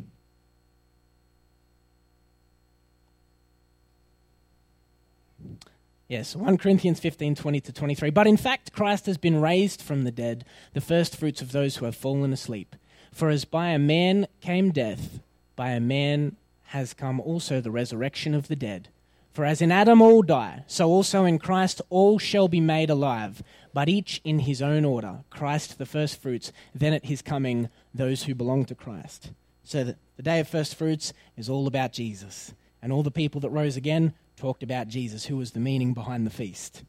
Yes, 6.07 6.37
1 6.37 6.57
Corinthians 6.57 7.01
15 7.01 7.35
20 7.35 7.59
to 7.59 7.73
23. 7.73 8.09
But 8.11 8.27
in 8.27 8.37
fact, 8.37 8.71
Christ 8.71 9.07
has 9.07 9.17
been 9.17 9.41
raised 9.41 9.81
from 9.81 10.03
the 10.03 10.11
dead, 10.11 10.45
the 10.73 10.79
first 10.79 11.17
fruits 11.17 11.41
of 11.41 11.51
those 11.51 11.77
who 11.77 11.85
have 11.85 11.97
fallen 11.97 12.31
asleep. 12.31 12.77
For 13.11 13.29
as 13.29 13.43
by 13.43 13.69
a 13.69 13.79
man 13.79 14.27
came 14.39 14.71
death, 14.71 15.19
by 15.57 15.71
a 15.71 15.81
man 15.81 16.37
has 16.67 16.93
come 16.93 17.19
also 17.19 17.59
the 17.59 17.71
resurrection 17.71 18.33
of 18.33 18.47
the 18.47 18.55
dead. 18.55 18.87
For 19.33 19.43
as 19.43 19.61
in 19.61 19.71
Adam 19.71 20.01
all 20.01 20.21
die, 20.21 20.63
so 20.65 20.87
also 20.87 21.25
in 21.25 21.39
Christ 21.39 21.81
all 21.89 22.19
shall 22.19 22.47
be 22.47 22.61
made 22.61 22.89
alive, 22.89 23.43
but 23.73 23.89
each 23.89 24.21
in 24.23 24.39
his 24.39 24.61
own 24.61 24.85
order 24.85 25.19
Christ 25.29 25.77
the 25.77 25.85
first 25.85 26.21
fruits, 26.21 26.53
then 26.73 26.93
at 26.93 27.05
his 27.05 27.21
coming 27.21 27.69
those 27.93 28.23
who 28.23 28.33
belong 28.33 28.63
to 28.65 28.75
Christ. 28.75 29.31
So 29.63 29.83
the 29.83 30.23
day 30.23 30.39
of 30.39 30.47
first 30.47 30.75
fruits 30.75 31.11
is 31.35 31.49
all 31.49 31.67
about 31.67 31.91
Jesus. 31.91 32.53
And 32.81 32.93
all 32.93 33.03
the 33.03 33.11
people 33.11 33.41
that 33.41 33.49
rose 33.49 33.75
again 33.75 34.13
talked 34.37 34.63
about 34.63 34.87
Jesus, 34.87 35.25
who 35.25 35.35
was 35.37 35.51
the 35.51 35.59
meaning 35.59 35.93
behind 35.93 36.25
the 36.25 36.31
feast. 36.31 36.83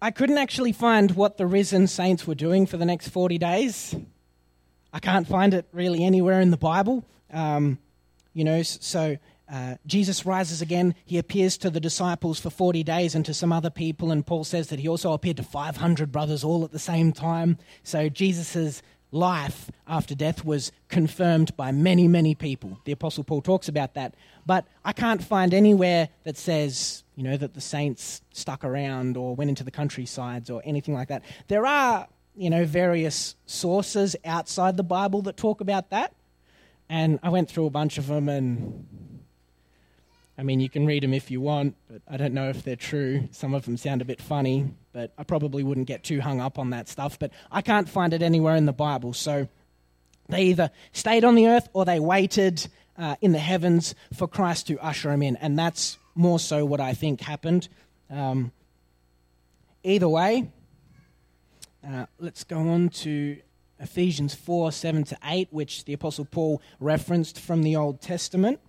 I 0.00 0.10
couldn't 0.10 0.36
actually 0.36 0.72
find 0.72 1.12
what 1.12 1.38
the 1.38 1.46
risen 1.46 1.86
saints 1.86 2.26
were 2.26 2.34
doing 2.34 2.66
for 2.66 2.76
the 2.76 2.84
next 2.84 3.08
40 3.08 3.38
days. 3.38 3.94
I 4.92 4.98
can't 4.98 5.26
find 5.26 5.54
it 5.54 5.66
really 5.72 6.04
anywhere 6.04 6.40
in 6.40 6.50
the 6.50 6.58
Bible. 6.58 7.04
Um, 7.32 7.78
you 8.34 8.44
know, 8.44 8.62
so 8.62 9.16
uh, 9.50 9.76
Jesus 9.86 10.26
rises 10.26 10.60
again. 10.60 10.94
He 11.06 11.16
appears 11.16 11.56
to 11.58 11.70
the 11.70 11.80
disciples 11.80 12.38
for 12.38 12.50
40 12.50 12.82
days 12.82 13.14
and 13.14 13.24
to 13.24 13.32
some 13.32 13.52
other 13.52 13.70
people. 13.70 14.10
And 14.10 14.26
Paul 14.26 14.44
says 14.44 14.68
that 14.68 14.78
he 14.78 14.88
also 14.88 15.12
appeared 15.12 15.38
to 15.38 15.42
500 15.42 16.12
brothers 16.12 16.44
all 16.44 16.64
at 16.64 16.72
the 16.72 16.78
same 16.78 17.12
time. 17.12 17.56
So 17.82 18.10
Jesus' 18.10 18.82
life 19.16 19.70
after 19.88 20.14
death 20.14 20.44
was 20.44 20.70
confirmed 20.88 21.56
by 21.56 21.72
many, 21.72 22.06
many 22.06 22.34
people. 22.34 22.78
The 22.84 22.92
Apostle 22.92 23.24
Paul 23.24 23.42
talks 23.42 23.68
about 23.68 23.94
that. 23.94 24.14
But 24.44 24.66
I 24.84 24.92
can't 24.92 25.22
find 25.22 25.52
anywhere 25.52 26.08
that 26.24 26.36
says, 26.36 27.02
you 27.16 27.24
know, 27.24 27.36
that 27.36 27.54
the 27.54 27.60
saints 27.60 28.20
stuck 28.32 28.64
around 28.64 29.16
or 29.16 29.34
went 29.34 29.48
into 29.48 29.64
the 29.64 29.70
countrysides 29.70 30.50
or 30.50 30.62
anything 30.64 30.94
like 30.94 31.08
that. 31.08 31.24
There 31.48 31.66
are, 31.66 32.06
you 32.36 32.50
know, 32.50 32.64
various 32.64 33.34
sources 33.46 34.14
outside 34.24 34.76
the 34.76 34.84
Bible 34.84 35.22
that 35.22 35.36
talk 35.36 35.60
about 35.60 35.90
that. 35.90 36.14
And 36.88 37.18
I 37.22 37.30
went 37.30 37.50
through 37.50 37.66
a 37.66 37.70
bunch 37.70 37.98
of 37.98 38.06
them 38.06 38.28
and 38.28 38.86
I 40.38 40.42
mean, 40.42 40.60
you 40.60 40.68
can 40.68 40.84
read 40.84 41.02
them 41.02 41.14
if 41.14 41.30
you 41.30 41.40
want, 41.40 41.76
but 41.90 42.02
I 42.06 42.18
don't 42.18 42.34
know 42.34 42.50
if 42.50 42.62
they're 42.62 42.76
true. 42.76 43.28
Some 43.32 43.54
of 43.54 43.64
them 43.64 43.78
sound 43.78 44.02
a 44.02 44.04
bit 44.04 44.20
funny, 44.20 44.68
but 44.96 45.12
I 45.18 45.24
probably 45.24 45.62
wouldn't 45.62 45.86
get 45.86 46.04
too 46.04 46.22
hung 46.22 46.40
up 46.40 46.58
on 46.58 46.70
that 46.70 46.88
stuff. 46.88 47.18
But 47.18 47.30
I 47.52 47.60
can't 47.60 47.86
find 47.86 48.14
it 48.14 48.22
anywhere 48.22 48.56
in 48.56 48.64
the 48.64 48.72
Bible. 48.72 49.12
So 49.12 49.46
they 50.30 50.44
either 50.44 50.70
stayed 50.92 51.22
on 51.22 51.34
the 51.34 51.48
earth 51.48 51.68
or 51.74 51.84
they 51.84 52.00
waited 52.00 52.66
uh, 52.96 53.16
in 53.20 53.32
the 53.32 53.38
heavens 53.38 53.94
for 54.14 54.26
Christ 54.26 54.68
to 54.68 54.78
usher 54.78 55.10
them 55.10 55.22
in. 55.22 55.36
And 55.36 55.58
that's 55.58 55.98
more 56.14 56.38
so 56.38 56.64
what 56.64 56.80
I 56.80 56.94
think 56.94 57.20
happened. 57.20 57.68
Um, 58.08 58.52
either 59.84 60.08
way, 60.08 60.50
uh, 61.86 62.06
let's 62.18 62.44
go 62.44 62.56
on 62.56 62.88
to 62.88 63.36
Ephesians 63.78 64.34
4 64.34 64.72
7 64.72 65.04
to 65.04 65.18
8, 65.22 65.48
which 65.50 65.84
the 65.84 65.92
Apostle 65.92 66.24
Paul 66.24 66.62
referenced 66.80 67.38
from 67.38 67.64
the 67.64 67.76
Old 67.76 68.00
Testament. 68.00 68.60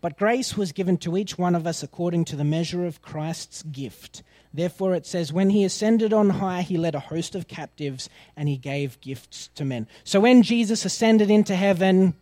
But 0.00 0.18
grace 0.18 0.56
was 0.56 0.72
given 0.72 0.96
to 0.98 1.16
each 1.16 1.38
one 1.38 1.54
of 1.54 1.66
us 1.66 1.82
according 1.82 2.24
to 2.26 2.36
the 2.36 2.44
measure 2.44 2.86
of 2.86 3.02
Christ's 3.02 3.62
gift. 3.62 4.22
Therefore, 4.52 4.94
it 4.94 5.06
says, 5.06 5.32
When 5.32 5.50
he 5.50 5.64
ascended 5.64 6.12
on 6.12 6.30
high, 6.30 6.62
he 6.62 6.76
led 6.76 6.94
a 6.94 7.00
host 7.00 7.34
of 7.34 7.48
captives 7.48 8.08
and 8.36 8.48
he 8.48 8.56
gave 8.56 9.00
gifts 9.00 9.48
to 9.54 9.64
men. 9.64 9.86
So 10.04 10.20
when 10.20 10.42
Jesus 10.42 10.84
ascended 10.84 11.30
into 11.30 11.54
heaven 11.54 12.14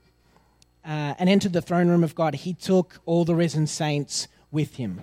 uh, 0.84 1.14
and 1.18 1.28
entered 1.28 1.52
the 1.52 1.62
throne 1.62 1.88
room 1.88 2.04
of 2.04 2.14
God, 2.14 2.34
he 2.34 2.52
took 2.52 3.00
all 3.06 3.24
the 3.24 3.34
risen 3.34 3.66
saints 3.66 4.28
with 4.50 4.76
him. 4.76 5.02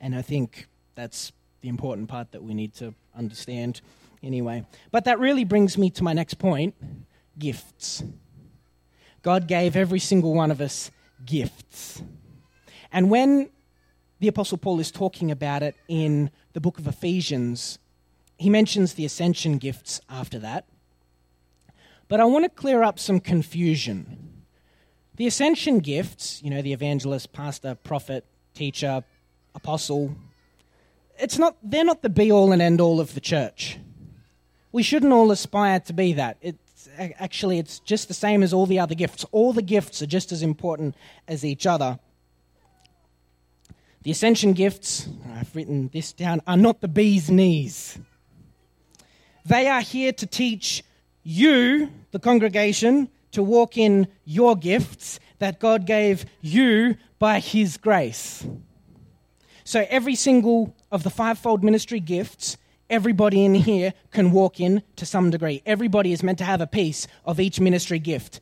And 0.00 0.14
I 0.14 0.22
think 0.22 0.66
that's 0.94 1.32
the 1.60 1.68
important 1.68 2.08
part 2.08 2.32
that 2.32 2.42
we 2.42 2.54
need 2.54 2.74
to 2.74 2.94
understand 3.16 3.80
anyway. 4.22 4.64
But 4.90 5.04
that 5.04 5.18
really 5.18 5.44
brings 5.44 5.76
me 5.78 5.90
to 5.90 6.04
my 6.04 6.12
next 6.12 6.34
point 6.34 6.74
gifts. 7.38 8.02
God 9.22 9.46
gave 9.46 9.76
every 9.76 9.98
single 9.98 10.34
one 10.34 10.50
of 10.50 10.60
us 10.60 10.90
gifts. 11.24 12.02
And 12.92 13.10
when 13.10 13.50
the 14.18 14.28
Apostle 14.28 14.58
Paul 14.58 14.80
is 14.80 14.90
talking 14.90 15.30
about 15.30 15.62
it 15.62 15.74
in 15.88 16.30
the 16.52 16.60
book 16.60 16.78
of 16.78 16.86
Ephesians, 16.86 17.78
he 18.38 18.50
mentions 18.50 18.94
the 18.94 19.04
ascension 19.04 19.58
gifts 19.58 20.00
after 20.08 20.38
that. 20.38 20.66
But 22.08 22.20
I 22.20 22.24
want 22.24 22.44
to 22.44 22.50
clear 22.50 22.82
up 22.82 22.98
some 22.98 23.20
confusion. 23.20 24.44
The 25.16 25.26
ascension 25.26 25.78
gifts, 25.78 26.42
you 26.42 26.50
know, 26.50 26.62
the 26.62 26.72
evangelist, 26.72 27.32
pastor, 27.32 27.74
prophet, 27.74 28.24
teacher, 28.54 29.04
apostle, 29.54 30.16
it's 31.18 31.38
not, 31.38 31.56
they're 31.62 31.84
not 31.84 32.02
the 32.02 32.08
be 32.08 32.32
all 32.32 32.52
and 32.52 32.62
end 32.62 32.80
all 32.80 33.00
of 33.00 33.14
the 33.14 33.20
church. 33.20 33.78
We 34.72 34.82
shouldn't 34.82 35.12
all 35.12 35.30
aspire 35.30 35.80
to 35.80 35.92
be 35.92 36.14
that. 36.14 36.38
It, 36.40 36.56
actually, 36.98 37.58
it's 37.58 37.78
just 37.80 38.08
the 38.08 38.14
same 38.14 38.42
as 38.42 38.52
all 38.52 38.66
the 38.66 38.78
other 38.78 38.94
gifts. 38.94 39.24
All 39.32 39.52
the 39.52 39.62
gifts 39.62 40.02
are 40.02 40.06
just 40.06 40.32
as 40.32 40.42
important 40.42 40.94
as 41.26 41.44
each 41.44 41.66
other. 41.66 41.98
The 44.02 44.10
ascension 44.10 44.54
gifts, 44.54 45.08
I've 45.34 45.54
written 45.54 45.90
this 45.92 46.12
down, 46.12 46.40
are 46.46 46.56
not 46.56 46.80
the 46.80 46.88
bee's 46.88 47.30
knees. 47.30 47.98
They 49.44 49.68
are 49.68 49.82
here 49.82 50.12
to 50.12 50.26
teach 50.26 50.82
you, 51.22 51.90
the 52.12 52.18
congregation, 52.18 53.08
to 53.32 53.42
walk 53.42 53.76
in 53.76 54.08
your 54.24 54.56
gifts 54.56 55.20
that 55.38 55.60
God 55.60 55.86
gave 55.86 56.24
you 56.40 56.96
by 57.18 57.40
His 57.40 57.76
grace. 57.76 58.46
So 59.64 59.86
every 59.88 60.14
single 60.14 60.74
of 60.90 61.02
the 61.02 61.10
fivefold 61.10 61.62
ministry 61.62 62.00
gifts 62.00 62.56
everybody 62.90 63.44
in 63.44 63.54
here 63.54 63.94
can 64.10 64.32
walk 64.32 64.60
in 64.60 64.82
to 64.96 65.06
some 65.06 65.30
degree. 65.30 65.62
Everybody 65.64 66.12
is 66.12 66.22
meant 66.22 66.38
to 66.38 66.44
have 66.44 66.60
a 66.60 66.66
piece 66.66 67.06
of 67.24 67.40
each 67.40 67.60
ministry 67.60 67.98
gift. 67.98 68.40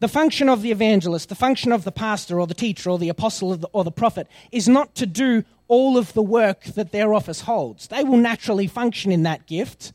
The 0.00 0.08
function 0.08 0.48
of 0.48 0.62
the 0.62 0.70
evangelist, 0.70 1.28
the 1.28 1.34
function 1.34 1.72
of 1.72 1.84
the 1.84 1.92
pastor 1.92 2.40
or 2.40 2.46
the 2.46 2.54
teacher 2.54 2.90
or 2.90 2.98
the 2.98 3.08
apostle 3.08 3.50
or 3.50 3.56
the, 3.56 3.68
or 3.72 3.84
the 3.84 3.90
prophet 3.90 4.28
is 4.52 4.68
not 4.68 4.94
to 4.96 5.06
do 5.06 5.44
all 5.66 5.98
of 5.98 6.12
the 6.14 6.22
work 6.22 6.64
that 6.64 6.92
their 6.92 7.12
office 7.12 7.42
holds. 7.42 7.88
They 7.88 8.04
will 8.04 8.16
naturally 8.16 8.66
function 8.66 9.12
in 9.12 9.24
that 9.24 9.46
gift, 9.46 9.92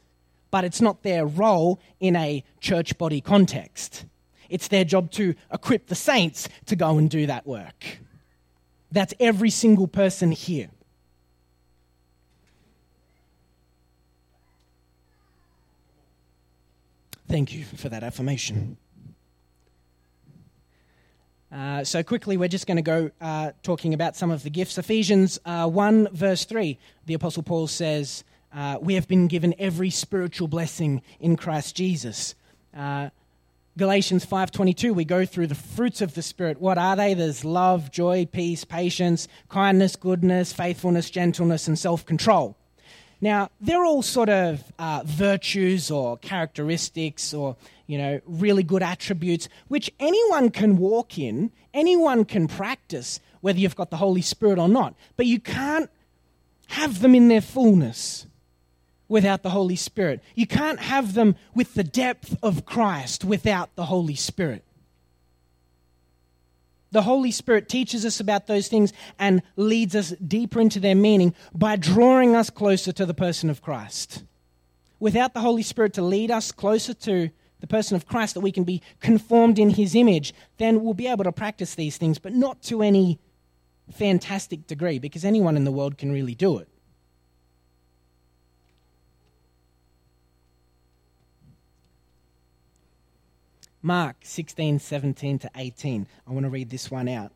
but 0.51 0.63
it's 0.63 0.81
not 0.81 1.03
their 1.03 1.25
role 1.25 1.79
in 1.99 2.15
a 2.15 2.43
church 2.59 2.97
body 2.97 3.21
context. 3.21 4.05
It's 4.49 4.67
their 4.67 4.83
job 4.83 5.09
to 5.11 5.35
equip 5.51 5.87
the 5.87 5.95
saints 5.95 6.47
to 6.67 6.75
go 6.75 6.97
and 6.97 7.09
do 7.09 7.25
that 7.25 7.47
work. 7.47 7.99
That's 8.91 9.13
every 9.19 9.49
single 9.49 9.87
person 9.87 10.31
here. 10.31 10.69
Thank 17.33 17.51
you 17.51 17.63
for 17.63 17.89
that 17.89 18.03
affirmation. 18.03 18.77
Uh, 21.51 21.83
so, 21.83 22.03
quickly, 22.03 22.37
we're 22.37 22.47
just 22.47 22.67
going 22.67 22.77
to 22.77 22.83
go 22.83 23.09
uh, 23.19 23.53
talking 23.63 23.95
about 23.95 24.15
some 24.15 24.29
of 24.29 24.43
the 24.43 24.51
gifts. 24.51 24.77
Ephesians 24.77 25.39
uh, 25.43 25.67
1, 25.67 26.09
verse 26.13 26.45
3, 26.45 26.77
the 27.07 27.15
Apostle 27.15 27.41
Paul 27.41 27.65
says, 27.65 28.23
uh, 28.53 28.77
We 28.79 28.93
have 28.93 29.07
been 29.07 29.25
given 29.25 29.55
every 29.57 29.89
spiritual 29.89 30.47
blessing 30.47 31.01
in 31.19 31.35
Christ 31.35 31.75
Jesus. 31.75 32.35
Uh, 32.71 33.09
Galatians 33.79 34.23
5:22 34.27 34.93
we 34.93 35.03
go 35.03 35.25
through 35.25 35.47
the 35.47 35.55
fruits 35.55 36.01
of 36.01 36.13
the 36.13 36.21
spirit 36.21 36.61
what 36.61 36.77
are 36.77 36.95
they 36.95 37.15
there's 37.15 37.43
love 37.43 37.89
joy 37.89 38.23
peace 38.23 38.63
patience 38.63 39.27
kindness 39.49 39.95
goodness 39.95 40.53
faithfulness 40.53 41.09
gentleness 41.09 41.67
and 41.67 41.79
self-control 41.79 42.55
now, 43.23 43.51
they're 43.61 43.85
all 43.85 44.01
sort 44.01 44.27
of 44.27 44.61
uh, 44.77 45.03
virtues 45.05 45.89
or 45.89 46.17
characteristics 46.17 47.33
or, 47.33 47.55
you 47.87 47.97
know, 47.97 48.19
really 48.25 48.63
good 48.63 48.83
attributes 48.83 49.47
which 49.69 49.89
anyone 49.97 50.49
can 50.49 50.75
walk 50.75 51.17
in, 51.17 51.49
anyone 51.73 52.25
can 52.25 52.49
practice, 52.49 53.21
whether 53.39 53.57
you've 53.57 53.77
got 53.77 53.91
the 53.91 53.97
Holy 53.97 54.21
Spirit 54.21 54.59
or 54.59 54.67
not. 54.67 54.93
But 55.15 55.25
you 55.25 55.39
can't 55.39 55.89
have 56.67 56.99
them 56.99 57.15
in 57.15 57.29
their 57.29 57.39
fullness 57.39 58.27
without 59.07 59.41
the 59.41 59.51
Holy 59.51 59.77
Spirit. 59.77 60.21
You 60.35 60.45
can't 60.45 60.81
have 60.81 61.13
them 61.13 61.37
with 61.55 61.75
the 61.75 61.83
depth 61.85 62.35
of 62.43 62.65
Christ 62.65 63.23
without 63.23 63.73
the 63.77 63.85
Holy 63.85 64.15
Spirit. 64.15 64.65
The 66.93 67.01
Holy 67.01 67.31
Spirit 67.31 67.67
teaches 67.67 68.05
us 68.05 68.19
about 68.19 68.45
those 68.45 68.67
things 68.67 68.93
and 69.17 69.41
leads 69.55 69.95
us 69.95 70.11
deeper 70.25 70.61
into 70.61 70.79
their 70.79 70.93
meaning 70.93 71.33
by 71.53 71.75
drawing 71.75 72.35
us 72.35 72.51
closer 72.51 72.91
to 72.91 73.05
the 73.07 73.15
person 73.15 73.49
of 73.49 73.63
Christ. 73.63 74.23
Without 74.99 75.33
the 75.33 75.39
Holy 75.39 75.63
Spirit 75.63 75.93
to 75.93 76.03
lead 76.03 76.29
us 76.29 76.51
closer 76.51 76.93
to 76.93 77.31
the 77.61 77.67
person 77.67 77.95
of 77.95 78.05
Christ, 78.05 78.35
that 78.35 78.41
we 78.41 78.51
can 78.51 78.63
be 78.63 78.79
conformed 78.99 79.57
in 79.57 79.71
his 79.71 79.95
image, 79.95 80.35
then 80.57 80.83
we'll 80.83 80.93
be 80.93 81.07
able 81.07 81.23
to 81.23 81.31
practice 81.31 81.73
these 81.73 81.97
things, 81.97 82.19
but 82.19 82.33
not 82.33 82.61
to 82.63 82.83
any 82.83 83.19
fantastic 83.91 84.67
degree, 84.67 84.99
because 84.99 85.25
anyone 85.25 85.57
in 85.57 85.63
the 85.63 85.71
world 85.71 85.97
can 85.97 86.11
really 86.11 86.35
do 86.35 86.59
it. 86.59 86.67
Mark 93.85 94.15
16, 94.23 94.79
17 94.79 95.39
to 95.39 95.51
18. 95.57 96.07
I 96.25 96.31
want 96.31 96.45
to 96.45 96.49
read 96.49 96.69
this 96.69 96.89
one 96.89 97.09
out. 97.09 97.33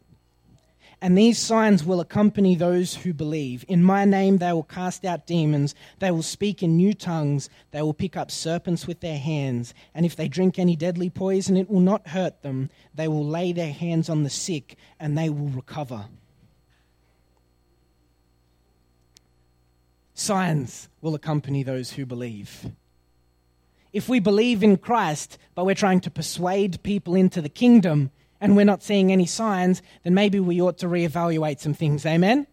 And 1.01 1.16
these 1.16 1.38
signs 1.38 1.84
will 1.84 2.00
accompany 2.00 2.56
those 2.56 2.96
who 2.96 3.13
believe. 3.13 3.66
In 3.68 3.84
my 3.84 4.06
name 4.06 4.38
they 4.38 4.54
will 4.54 4.63
cast 4.63 5.06
out 5.06 5.27
demons, 5.27 5.75
they 6.00 6.10
will 6.10 6.24
speak 6.24 6.63
in 6.63 6.77
new 6.77 6.94
tongues, 6.94 7.50
they 7.72 7.82
will 7.82 7.94
pick 7.94 8.18
up 8.18 8.32
serpents 8.32 8.88
with 8.88 9.01
their 9.01 9.20
hands, 9.20 9.75
and 9.94 10.06
if 10.06 10.16
they 10.16 10.27
drink 10.27 10.58
any 10.58 10.75
deadly 10.75 11.10
poison, 11.10 11.58
it 11.58 11.70
will 11.70 11.82
not 11.82 12.08
hurt 12.08 12.42
them. 12.42 12.72
They 12.96 13.08
will 13.08 13.25
lay 13.25 13.51
their 13.51 13.72
hands 13.72 14.10
on 14.10 14.24
the 14.24 14.30
sick, 14.30 14.75
and 15.00 15.16
they 15.18 15.30
will 15.30 15.50
recover. 15.50 16.06
Signs 20.16 20.89
will 21.01 21.13
accompany 21.13 21.62
those 21.62 21.92
who 21.92 22.06
believe. 22.08 22.72
If 23.98 24.08
we 24.08 24.20
believe 24.20 24.62
in 24.62 24.77
Christ, 24.77 25.39
but 25.56 25.66
we're 25.66 25.74
trying 25.74 26.01
to 26.01 26.12
persuade 26.12 26.84
people 26.84 27.16
into 27.16 27.42
the 27.42 27.50
kingdom, 27.50 28.12
and 28.39 28.56
we're 28.56 28.63
not 28.63 28.84
seeing 28.84 29.12
any 29.12 29.25
signs, 29.25 29.82
then 30.04 30.13
maybe 30.13 30.39
we 30.39 30.62
ought 30.62 30.77
to 30.77 30.86
reevaluate 30.86 31.60
some 31.60 31.74
things. 31.74 32.06
Amen? 32.06 32.46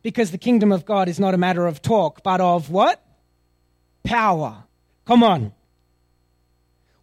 Because 0.00 0.30
the 0.30 0.38
kingdom 0.38 0.72
of 0.72 0.86
God 0.86 1.10
is 1.10 1.20
not 1.20 1.34
a 1.34 1.36
matter 1.36 1.66
of 1.66 1.82
talk, 1.82 2.22
but 2.22 2.40
of 2.40 2.70
what? 2.70 3.04
Power. 4.02 4.64
Come 5.04 5.22
on. 5.22 5.52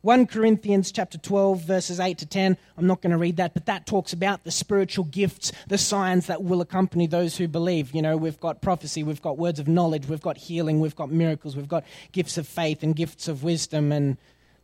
1 0.07 0.25
Corinthians 0.27 0.89
chapter 0.89 1.17
12 1.17 1.63
verses 1.63 1.99
8 1.99 2.17
to 2.19 2.25
10. 2.25 2.55
I'm 2.77 2.87
not 2.87 3.01
going 3.01 3.11
to 3.11 3.17
read 3.17 3.35
that, 3.35 3.53
but 3.53 3.65
that 3.65 3.85
talks 3.85 4.13
about 4.13 4.45
the 4.45 4.51
spiritual 4.51 5.03
gifts, 5.03 5.51
the 5.67 5.77
signs 5.77 6.27
that 6.27 6.41
will 6.41 6.61
accompany 6.61 7.07
those 7.07 7.35
who 7.35 7.45
believe. 7.45 7.93
You 7.93 8.01
know, 8.01 8.15
we've 8.15 8.39
got 8.39 8.61
prophecy, 8.61 9.03
we've 9.03 9.21
got 9.21 9.37
words 9.37 9.59
of 9.59 9.67
knowledge, 9.67 10.07
we've 10.07 10.21
got 10.21 10.37
healing, 10.37 10.79
we've 10.79 10.95
got 10.95 11.11
miracles, 11.11 11.57
we've 11.57 11.67
got 11.67 11.83
gifts 12.13 12.37
of 12.37 12.47
faith 12.47 12.83
and 12.83 12.95
gifts 12.95 13.27
of 13.27 13.43
wisdom 13.43 13.91
and 13.91 14.15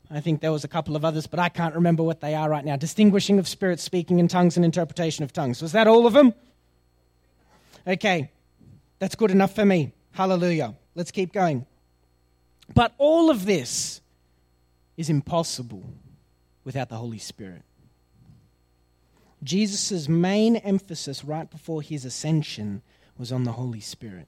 I 0.10 0.22
think 0.22 0.40
there 0.40 0.52
was 0.54 0.64
a 0.64 0.70
couple 0.70 0.96
of 0.96 1.04
others, 1.04 1.28
but 1.28 1.42
I 1.42 1.50
can't 1.50 1.76
remember 1.76 2.04
what 2.04 2.22
they 2.22 2.36
are 2.36 2.50
right 2.50 2.64
now. 2.64 2.78
Distinguishing 2.78 3.38
of 3.38 3.46
spirits, 3.46 3.84
speaking 3.84 4.20
in 4.20 4.30
tongues, 4.30 4.56
and 4.56 4.64
interpretation 4.64 5.26
of 5.26 5.34
tongues. 5.34 5.62
Was 5.62 5.74
that 5.74 5.88
all 5.88 6.08
of 6.08 6.14
them? 6.14 6.34
Okay, 7.86 8.32
that's 9.00 9.16
good 9.16 9.32
enough 9.32 9.54
for 9.54 9.66
me. 9.66 9.92
Hallelujah. 10.14 10.76
Let's 10.96 11.12
keep 11.12 11.34
going. 11.34 11.66
But 12.74 12.94
all 12.98 13.30
of 13.30 13.46
this 13.46 14.00
is 14.98 15.10
impossible 15.10 15.84
without 16.64 16.90
the 16.90 16.96
Holy 16.96 17.18
Spirit. 17.18 17.64
Jesus' 19.44 20.08
main 20.08 20.56
emphasis 20.58 21.24
right 21.24 21.50
before 21.50 21.82
his 21.82 22.06
ascension 22.06 22.82
was 23.18 23.32
on 23.32 23.44
the 23.44 23.54
Holy 23.54 23.82
Spirit. 23.82 24.28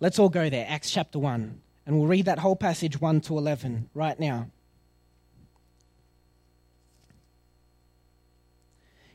Let's 0.00 0.18
all 0.18 0.28
go 0.28 0.48
there. 0.48 0.66
Acts 0.68 0.90
chapter 0.90 1.18
1. 1.18 1.60
And 1.86 1.98
we'll 1.98 2.06
read 2.06 2.26
that 2.26 2.38
whole 2.38 2.54
passage 2.54 3.00
1 3.00 3.22
to 3.22 3.38
11 3.38 3.90
right 3.94 4.18
now. 4.20 4.50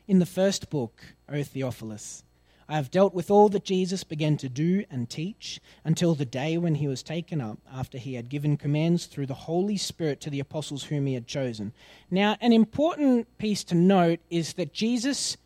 In 0.06 0.18
the 0.18 0.26
first 0.26 0.68
book, 0.68 1.00
O 1.28 1.42
Theophilus, 1.42 2.24
I 2.68 2.76
have 2.76 2.90
dealt 2.90 3.14
with 3.14 3.30
all 3.30 3.48
that 3.50 3.64
Jesus 3.64 4.04
began 4.04 4.36
to 4.38 4.48
do 4.48 4.84
and 4.90 5.08
teach 5.08 5.60
until 5.84 6.14
the 6.14 6.24
day 6.24 6.56
when 6.56 6.76
he 6.76 6.88
was 6.88 7.02
taken 7.02 7.40
up, 7.40 7.58
after 7.72 7.98
he 7.98 8.14
had 8.14 8.28
given 8.28 8.56
commands 8.56 9.06
through 9.06 9.26
the 9.26 9.34
Holy 9.34 9.76
Spirit 9.76 10.20
to 10.22 10.30
the 10.30 10.40
apostles 10.40 10.84
whom 10.84 11.06
he 11.06 11.14
had 11.14 11.26
chosen. 11.26 11.72
Now, 12.10 12.36
an 12.40 12.52
important 12.52 13.36
piece 13.38 13.64
to 13.64 13.74
note 13.74 14.20
is 14.30 14.54
that 14.54 14.72
Jesus 14.72 15.36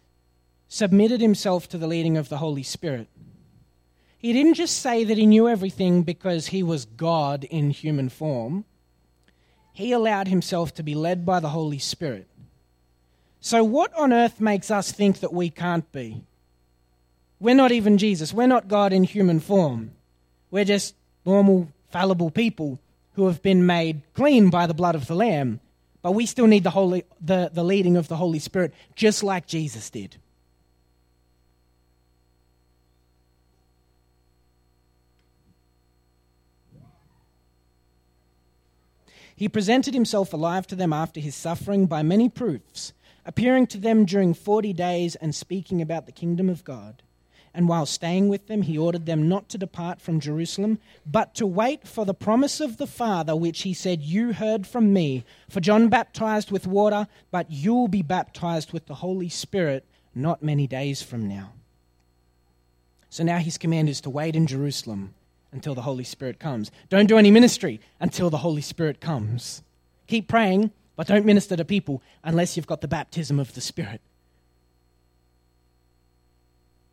submitted 0.69 1.21
himself 1.21 1.69
to 1.71 1.79
the 1.79 1.87
leading 1.89 2.17
of 2.17 2.29
the 2.29 2.39
Holy 2.39 2.63
Spirit. 2.63 3.09
He 4.19 4.33
didn't 4.33 4.55
just 4.55 4.79
say 4.79 5.05
that 5.05 5.19
he 5.19 5.27
knew 5.27 5.49
everything 5.49 6.03
because 6.03 6.49
he 6.49 6.63
was 6.63 6.85
God 6.85 7.45
in 7.45 7.71
human 7.71 8.09
form. 8.09 8.65
He 9.73 9.93
allowed 9.93 10.29
himself 10.29 10.75
to 10.75 10.83
be 10.83 10.95
led 10.95 11.25
by 11.25 11.41
the 11.41 11.51
Holy 11.51 11.79
Spirit. 11.79 12.29
So, 13.41 13.63
what 13.63 13.95
on 13.95 14.13
earth 14.13 14.41
makes 14.41 14.71
us 14.71 14.91
think 14.91 15.21
that 15.21 15.33
we 15.33 15.51
can't 15.51 15.91
be? 15.93 16.25
We're 17.41 17.55
not 17.55 17.73
even 17.73 17.99
Jesus. 17.99 18.35
We're 18.35 18.47
not 18.47 18.69
God 18.69 18.93
in 18.93 19.05
human 19.05 19.41
form. 19.41 19.93
We're 20.51 20.65
just 20.65 20.95
normal, 21.25 21.69
fallible 21.91 22.31
people 22.31 22.81
who 23.15 23.27
have 23.27 23.43
been 23.43 23.65
made 23.65 24.03
clean 24.15 24.51
by 24.51 24.67
the 24.67 24.75
blood 24.75 24.95
of 24.95 25.07
the 25.07 25.15
Lamb. 25.15 25.61
But 26.03 26.13
we 26.13 26.27
still 26.27 26.47
need 26.47 26.65
the, 26.65 26.71
Holy, 26.71 27.05
the, 27.21 27.51
the 27.53 27.65
leading 27.65 27.97
of 27.97 28.09
the 28.09 28.17
Holy 28.17 28.39
Spirit, 28.39 28.73
just 28.95 29.23
like 29.23 29.47
Jesus 29.47 29.91
did. 29.91 30.17
He 39.35 39.49
presented 39.49 39.95
himself 39.95 40.33
alive 40.33 40.67
to 40.67 40.75
them 40.75 40.93
after 40.93 41.21
his 41.21 41.37
suffering 41.37 41.87
by 41.87 42.03
many 42.03 42.29
proofs, 42.29 42.93
appearing 43.25 43.69
to 43.69 43.79
them 43.79 44.05
during 44.05 44.35
forty 44.35 44.73
days 44.73 45.15
and 45.15 45.33
speaking 45.33 45.81
about 45.81 46.07
the 46.07 46.13
kingdom 46.13 46.49
of 46.49 46.65
God. 46.65 47.03
And 47.59 47.67
while 47.67 47.87
staying 47.87 48.29
with 48.29 48.47
them, 48.47 48.63
he 48.63 48.79
ordered 48.79 49.07
them 49.07 49.29
not 49.29 49.49
to 49.49 49.59
depart 49.59 50.01
from 50.01 50.21
Jerusalem, 50.21 50.79
but 51.05 51.35
to 51.35 51.45
wait 51.45 51.89
for 51.89 52.07
the 52.07 52.15
promise 52.15 52.61
of 52.61 52.77
the 52.77 52.87
Father, 52.87 53.35
which 53.35 53.63
he 53.63 53.75
said, 53.75 54.01
You 54.01 54.33
heard 54.33 54.65
from 54.65 54.93
me. 54.93 55.25
For 55.51 55.59
John 55.59 55.89
baptized 55.89 56.53
with 56.53 56.69
water, 56.69 57.09
but 57.33 57.51
you'll 57.51 57.89
be 57.89 58.01
baptized 58.01 58.73
with 58.73 58.87
the 58.87 58.95
Holy 58.95 59.29
Spirit 59.29 59.85
not 60.15 60.41
many 60.41 60.69
days 60.69 61.03
from 61.03 61.27
now. 61.27 61.53
So 63.11 63.25
now 63.25 63.39
his 63.39 63.59
command 63.59 63.89
is 63.89 64.01
to 64.03 64.11
wait 64.11 64.37
in 64.37 64.47
Jerusalem 64.47 65.15
until 65.51 65.75
the 65.75 65.83
Holy 65.83 66.05
Spirit 66.05 66.39
comes. 66.39 66.71
Don't 66.91 67.09
do 67.09 67.19
any 67.19 67.33
ministry 67.33 67.81
until 67.99 68.31
the 68.31 68.37
Holy 68.37 68.63
Spirit 68.63 69.01
comes. 69.01 69.65
Keep 70.07 70.29
praying, 70.29 70.71
but 70.95 71.09
don't 71.09 71.27
minister 71.27 71.57
to 71.57 71.65
people 71.65 72.03
unless 72.23 72.57
you've 72.57 72.69
got 72.69 72.83
the 72.83 72.87
baptism 72.87 73.41
of 73.41 73.55
the 73.55 73.61
Spirit. 73.61 74.01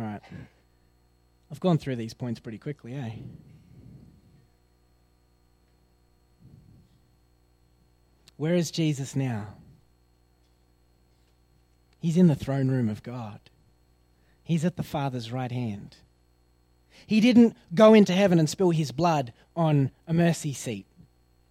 All 0.00 0.06
right. 0.06 0.22
I've 1.50 1.60
gone 1.60 1.76
through 1.76 1.96
these 1.96 2.14
points 2.14 2.40
pretty 2.40 2.56
quickly, 2.56 2.94
eh? 2.94 3.10
Where 8.38 8.54
is 8.54 8.70
Jesus 8.70 9.14
now? 9.14 9.48
He's 11.98 12.16
in 12.16 12.28
the 12.28 12.34
throne 12.34 12.68
room 12.68 12.88
of 12.88 13.02
God. 13.02 13.40
He's 14.42 14.64
at 14.64 14.76
the 14.76 14.82
Father's 14.82 15.30
right 15.30 15.52
hand. 15.52 15.96
He 17.06 17.20
didn't 17.20 17.54
go 17.74 17.92
into 17.92 18.14
heaven 18.14 18.38
and 18.38 18.48
spill 18.48 18.70
his 18.70 18.92
blood 18.92 19.34
on 19.54 19.90
a 20.06 20.14
mercy 20.14 20.54
seat, 20.54 20.86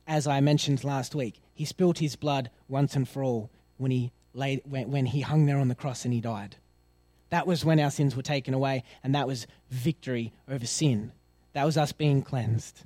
as 0.07 0.25
I 0.25 0.39
mentioned 0.39 0.83
last 0.83 1.13
week. 1.13 1.39
He 1.53 1.65
spilled 1.65 1.99
his 1.99 2.15
blood 2.15 2.49
once 2.67 2.95
and 2.95 3.07
for 3.07 3.23
all 3.23 3.51
when 3.77 3.91
he, 3.91 4.11
laid, 4.33 4.61
when, 4.65 4.89
when 4.89 5.05
he 5.05 5.21
hung 5.21 5.45
there 5.45 5.59
on 5.59 5.67
the 5.67 5.75
cross 5.75 6.03
and 6.03 6.13
he 6.13 6.21
died. 6.21 6.55
That 7.29 7.45
was 7.45 7.63
when 7.63 7.79
our 7.79 7.91
sins 7.91 8.15
were 8.15 8.23
taken 8.23 8.53
away, 8.53 8.83
and 9.03 9.13
that 9.15 9.27
was 9.27 9.47
victory 9.69 10.33
over 10.49 10.65
sin. 10.65 11.11
That 11.53 11.65
was 11.65 11.77
us 11.77 11.91
being 11.91 12.21
cleansed. 12.21 12.83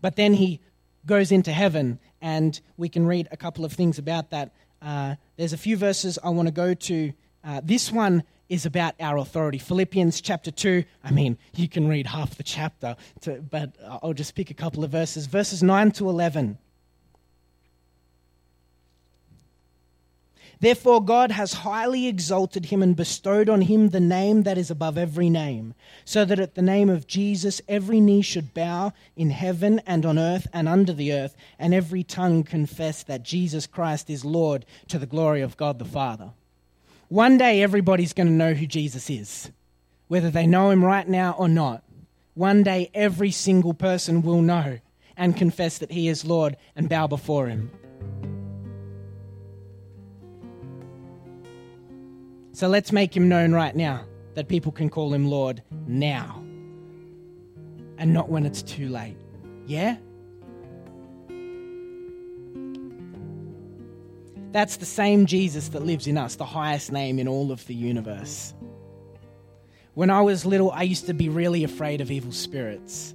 But 0.00 0.16
then 0.16 0.34
he 0.34 0.60
goes 1.06 1.32
into 1.32 1.52
heaven, 1.52 1.98
and 2.20 2.60
we 2.76 2.88
can 2.88 3.06
read 3.06 3.28
a 3.30 3.36
couple 3.36 3.64
of 3.64 3.72
things 3.72 3.98
about 3.98 4.30
that. 4.30 4.52
Uh, 4.82 5.16
there's 5.36 5.52
a 5.52 5.58
few 5.58 5.76
verses 5.76 6.18
I 6.22 6.30
want 6.30 6.48
to 6.48 6.52
go 6.52 6.74
to. 6.74 7.12
Uh, 7.44 7.60
this 7.64 7.90
one 7.90 8.24
is 8.48 8.66
about 8.66 8.94
our 9.00 9.16
authority. 9.18 9.58
Philippians 9.58 10.20
chapter 10.20 10.50
2, 10.50 10.84
I 11.02 11.10
mean, 11.10 11.38
you 11.54 11.68
can 11.68 11.88
read 11.88 12.06
half 12.06 12.36
the 12.36 12.42
chapter, 12.42 12.96
to, 13.22 13.40
but 13.40 13.74
I'll 13.84 14.12
just 14.12 14.34
pick 14.34 14.50
a 14.50 14.54
couple 14.54 14.84
of 14.84 14.90
verses. 14.90 15.26
Verses 15.26 15.62
9 15.62 15.90
to 15.92 16.08
11. 16.08 16.58
Therefore, 20.58 21.04
God 21.04 21.32
has 21.32 21.52
highly 21.52 22.06
exalted 22.06 22.66
him 22.66 22.82
and 22.82 22.96
bestowed 22.96 23.50
on 23.50 23.60
him 23.62 23.90
the 23.90 24.00
name 24.00 24.44
that 24.44 24.56
is 24.56 24.70
above 24.70 24.96
every 24.96 25.28
name, 25.28 25.74
so 26.04 26.24
that 26.24 26.40
at 26.40 26.54
the 26.54 26.62
name 26.62 26.88
of 26.88 27.06
Jesus 27.06 27.60
every 27.68 28.00
knee 28.00 28.22
should 28.22 28.54
bow 28.54 28.92
in 29.16 29.30
heaven 29.30 29.82
and 29.86 30.06
on 30.06 30.18
earth 30.18 30.46
and 30.54 30.66
under 30.66 30.94
the 30.94 31.12
earth, 31.12 31.36
and 31.58 31.74
every 31.74 32.02
tongue 32.02 32.42
confess 32.42 33.02
that 33.02 33.22
Jesus 33.22 33.66
Christ 33.66 34.08
is 34.08 34.24
Lord 34.24 34.64
to 34.88 34.98
the 34.98 35.04
glory 35.04 35.42
of 35.42 35.58
God 35.58 35.78
the 35.78 35.84
Father. 35.84 36.30
One 37.08 37.36
day, 37.36 37.62
everybody's 37.62 38.14
going 38.14 38.26
to 38.26 38.32
know 38.32 38.54
who 38.54 38.66
Jesus 38.66 39.10
is, 39.10 39.50
whether 40.08 40.30
they 40.30 40.46
know 40.46 40.70
him 40.70 40.84
right 40.84 41.06
now 41.06 41.36
or 41.38 41.48
not. 41.48 41.84
One 42.34 42.62
day, 42.62 42.90
every 42.94 43.30
single 43.30 43.74
person 43.74 44.22
will 44.22 44.42
know 44.42 44.78
and 45.16 45.36
confess 45.36 45.78
that 45.78 45.92
he 45.92 46.08
is 46.08 46.24
Lord 46.24 46.56
and 46.74 46.88
bow 46.88 47.06
before 47.06 47.46
him. 47.46 47.70
So 52.56 52.68
let's 52.68 52.90
make 52.90 53.14
him 53.14 53.28
known 53.28 53.52
right 53.52 53.76
now 53.76 54.06
that 54.32 54.48
people 54.48 54.72
can 54.72 54.88
call 54.88 55.12
him 55.12 55.28
Lord 55.28 55.62
now 55.86 56.42
and 57.98 58.14
not 58.14 58.30
when 58.30 58.46
it's 58.46 58.62
too 58.62 58.88
late. 58.88 59.18
Yeah? 59.66 59.96
That's 64.52 64.78
the 64.78 64.86
same 64.86 65.26
Jesus 65.26 65.68
that 65.68 65.84
lives 65.84 66.06
in 66.06 66.16
us, 66.16 66.36
the 66.36 66.46
highest 66.46 66.90
name 66.90 67.18
in 67.18 67.28
all 67.28 67.52
of 67.52 67.66
the 67.66 67.74
universe. 67.74 68.54
When 69.92 70.08
I 70.08 70.22
was 70.22 70.46
little, 70.46 70.70
I 70.70 70.84
used 70.84 71.04
to 71.08 71.12
be 71.12 71.28
really 71.28 71.62
afraid 71.62 72.00
of 72.00 72.10
evil 72.10 72.32
spirits. 72.32 73.14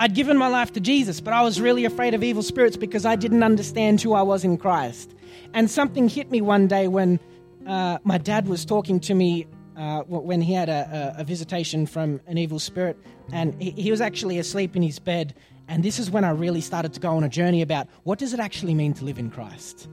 I'd 0.00 0.16
given 0.16 0.36
my 0.36 0.48
life 0.48 0.72
to 0.72 0.80
Jesus, 0.80 1.20
but 1.20 1.32
I 1.32 1.42
was 1.42 1.60
really 1.60 1.84
afraid 1.84 2.14
of 2.14 2.24
evil 2.24 2.42
spirits 2.42 2.76
because 2.76 3.06
I 3.06 3.14
didn't 3.14 3.44
understand 3.44 4.00
who 4.00 4.14
I 4.14 4.22
was 4.22 4.42
in 4.42 4.56
Christ. 4.58 5.14
And 5.54 5.70
something 5.70 6.08
hit 6.08 6.32
me 6.32 6.40
one 6.40 6.66
day 6.66 6.88
when 6.88 7.20
uh, 7.66 7.98
my 8.04 8.18
dad 8.18 8.48
was 8.48 8.64
talking 8.64 9.00
to 9.00 9.14
me 9.14 9.46
uh, 9.76 10.02
when 10.02 10.40
he 10.40 10.52
had 10.52 10.68
a, 10.68 11.14
a, 11.18 11.24
visitation 11.24 11.86
from 11.86 12.20
an 12.26 12.36
evil 12.36 12.58
spirit, 12.58 12.98
and 13.32 13.60
he, 13.62 13.70
he 13.70 13.90
was 13.90 14.00
actually 14.00 14.38
asleep 14.38 14.76
in 14.76 14.82
his 14.82 14.98
bed. 14.98 15.34
And 15.68 15.82
this 15.82 15.98
is 15.98 16.10
when 16.10 16.24
I 16.24 16.30
really 16.30 16.60
started 16.60 16.92
to 16.94 17.00
go 17.00 17.10
on 17.16 17.24
a 17.24 17.28
journey 17.28 17.62
about 17.62 17.88
what 18.02 18.18
does 18.18 18.34
it 18.34 18.40
actually 18.40 18.74
mean 18.74 18.92
to 18.94 19.04
live 19.04 19.18
in 19.18 19.30
Christ. 19.30 19.88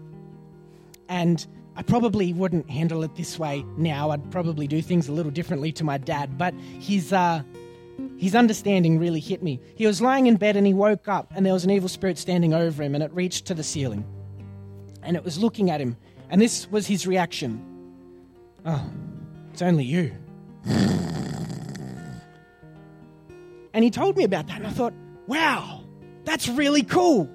And 1.08 1.46
I 1.76 1.84
probably 1.84 2.34
wouldn't 2.34 2.70
handle 2.70 3.04
it 3.04 3.16
this 3.16 3.38
way 3.38 3.64
now. 3.78 4.10
I'd 4.10 4.32
probably 4.32 4.68
do 4.68 4.82
things 4.82 5.08
a 5.08 5.12
little 5.12 5.32
differently 5.32 5.72
to 5.74 5.84
my 5.84 6.00
dad, 6.00 6.38
but 6.38 6.56
his 6.80 7.14
uh, 7.14 7.44
his 8.18 8.36
understanding 8.36 9.00
really 9.00 9.20
hit 9.20 9.44
me. 9.44 9.60
He 9.76 9.86
was 9.86 10.02
lying 10.02 10.28
in 10.28 10.36
bed 10.36 10.58
and 10.58 10.66
he 10.66 10.74
woke 10.74 11.08
up, 11.08 11.32
and 11.36 11.46
there 11.46 11.54
was 11.54 11.64
an 11.64 11.72
evil 11.72 11.90
spirit 11.90 12.18
standing 12.18 12.54
over 12.54 12.82
him, 12.82 12.96
and 12.96 13.04
it 13.04 13.12
reached 13.14 13.46
to 13.46 13.54
the 13.54 13.64
ceiling, 13.64 14.04
and 15.04 15.16
it 15.16 15.24
was 15.24 15.38
looking 15.38 15.70
at 15.70 15.80
him, 15.80 15.96
and 16.30 16.42
this 16.42 16.70
was 16.70 16.88
his 16.88 17.08
reaction 17.08 17.64
Oh, 18.68 18.90
it's 19.54 19.62
only 19.62 19.86
you. 19.86 20.12
And 23.74 23.84
he 23.84 23.90
told 23.92 24.18
me 24.18 24.24
about 24.24 24.48
that, 24.48 24.58
and 24.58 24.68
I 24.68 24.72
thought, 24.72 24.94
wow, 25.28 25.84
that's 26.26 26.50
really 26.50 26.84
cool. 26.84 27.30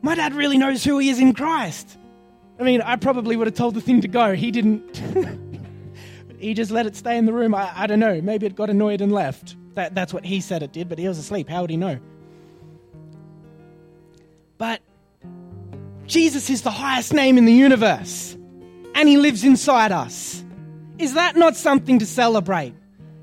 My 0.00 0.14
dad 0.14 0.32
really 0.32 0.56
knows 0.56 0.82
who 0.82 0.98
he 0.98 1.10
is 1.10 1.18
in 1.18 1.34
Christ. 1.34 1.98
I 2.58 2.62
mean, 2.62 2.80
I 2.80 2.96
probably 2.96 3.36
would 3.36 3.48
have 3.48 3.54
told 3.54 3.74
the 3.74 3.80
thing 3.80 4.00
to 4.00 4.08
go. 4.08 4.34
He 4.34 4.50
didn't. 4.50 4.96
he 6.38 6.54
just 6.54 6.70
let 6.70 6.86
it 6.86 6.96
stay 6.96 7.18
in 7.18 7.26
the 7.26 7.32
room. 7.32 7.54
I, 7.54 7.70
I, 7.74 7.86
don't 7.86 8.00
know. 8.00 8.20
Maybe 8.22 8.46
it 8.46 8.54
got 8.54 8.70
annoyed 8.70 9.00
and 9.00 9.12
left. 9.12 9.56
That, 9.74 9.94
that's 9.94 10.14
what 10.14 10.24
he 10.24 10.40
said 10.40 10.62
it 10.62 10.72
did, 10.72 10.88
but 10.88 10.98
he 10.98 11.06
was 11.06 11.18
asleep. 11.18 11.48
How 11.48 11.62
would 11.62 11.70
he 11.70 11.76
know? 11.76 11.98
But 14.56 14.80
Jesus 16.10 16.50
is 16.50 16.62
the 16.62 16.72
highest 16.72 17.14
name 17.14 17.38
in 17.38 17.44
the 17.44 17.52
universe 17.52 18.36
and 18.96 19.08
He 19.08 19.16
lives 19.16 19.44
inside 19.44 19.92
us. 19.92 20.44
Is 20.98 21.14
that 21.14 21.36
not 21.36 21.54
something 21.56 22.00
to 22.00 22.06
celebrate? 22.06 22.74